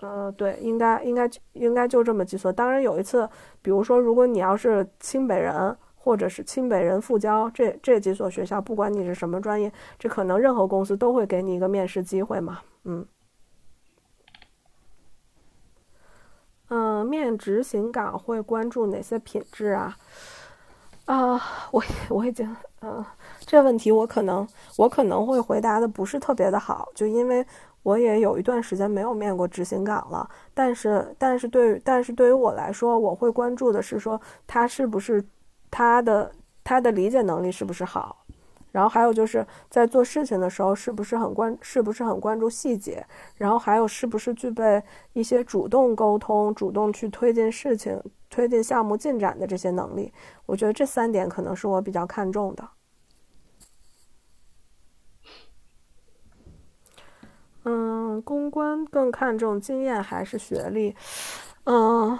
[0.00, 2.52] 呃，对，应该应该应该就这么几所。
[2.52, 3.28] 当然有一次，
[3.62, 5.76] 比如说如果你要是清北人。
[6.04, 12.58] 或者是清北人复交这这几所学校，不管你是什么专业，这可能任何公司都会给你一个面试机会嘛。
[12.82, 13.06] 嗯，
[16.70, 19.96] 嗯，面执行岗会关注哪些品质啊？
[21.12, 23.04] 啊，我我已经，嗯，
[23.40, 24.48] 这问题我可能
[24.78, 27.44] 我可能会回答的不是特别的好，就因为
[27.82, 30.26] 我也有一段时间没有面过执行岗了。
[30.54, 35.22] 但是但是对于但是对于我来说，我会关注的是说他是不是。
[35.74, 36.30] 他的
[36.62, 38.26] 他的理解能力是不是好？
[38.72, 43.02] 然后还有就是在做事情的时候是不是很关是不是很关注细节？
[43.36, 44.82] 然后还有是不是具备
[45.14, 47.98] 一些主动沟通、主动去推进事情、
[48.32, 50.10] 推进项目进展的这些能力？
[50.46, 52.66] 我觉得这三点可能是我比较看重的。
[57.64, 60.96] 嗯，公关更看重经验还是学历？
[61.64, 62.18] 嗯，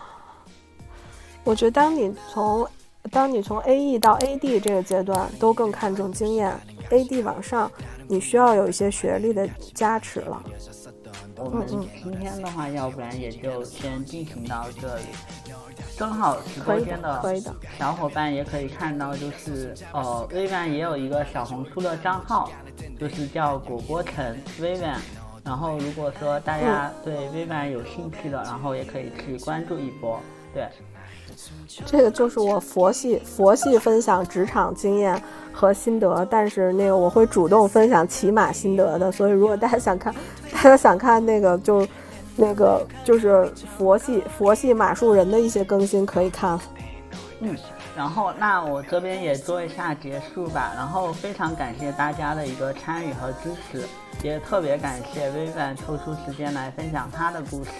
[1.44, 2.68] 我觉得当你从
[3.10, 6.54] 当你从 A E 到 A D 这个阶段，都更看重经验。
[6.90, 7.72] A D 往上，
[8.06, 10.44] 你需要有一些学历的加持了。
[11.36, 15.04] 我们今天的话，要不然也就先进行到这里。
[15.96, 17.22] 正好直播间的
[17.78, 22.50] 小伙伴也可以看到，就是呃，微软也有一个小红书的账号，
[22.98, 25.00] 就是叫果果城微软。
[25.44, 30.20] 然后如果说大家对微软有兴趣的，然后也可以去关注一波。
[30.54, 30.66] 对。
[31.86, 35.20] 这个就是我佛系佛系分享职场经验
[35.52, 40.14] 和心得，但是那个我会主动分享骑马心得的，所以如果大家想看，
[40.52, 41.86] 大家想看那个就，
[42.36, 43.46] 那个就是
[43.76, 46.58] 佛系佛系马术人的一些更新可以看。
[47.40, 47.56] 嗯，
[47.96, 53.84] 然后那我这边也做一下结束吧，然后非常感谢大家的一个参与和支持，
[54.22, 57.70] 也特别感谢微软抽出时间来分享他的故事。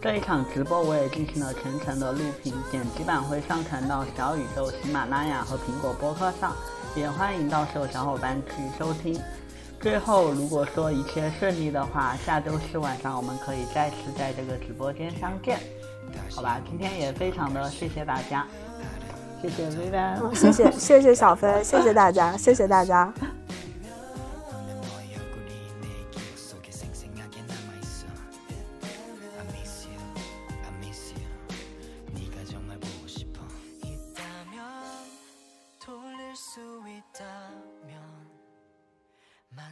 [0.00, 6.52] 这一场直播我也进行了全程的录屏，剪辑版会上传到小宇宙、喜马拉雅和苹果播客上，
[6.96, 9.20] 也欢迎到时候小伙伴去收听。
[9.82, 15.58] 最后，如果说一切顺利的话，下周四晚上我们可以再次在这个直播间相见，
[16.30, 16.60] 好吧？
[16.70, 18.46] 今天也非常的谢谢大家，
[19.42, 23.12] 谢谢薇薇，谢谢谢谢小飞，谢谢大家，谢谢大家。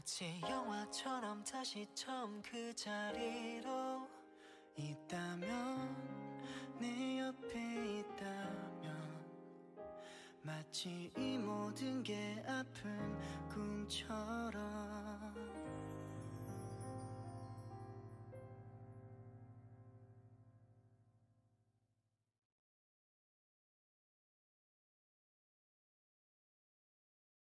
[0.05, 4.09] 제 영화처럼 다시 처음 그 자리로
[4.75, 5.95] 있다면
[6.79, 9.27] 내 옆에 있다면
[10.43, 13.19] 마치 이 모든 게 아픈
[13.51, 15.10] 꿈처럼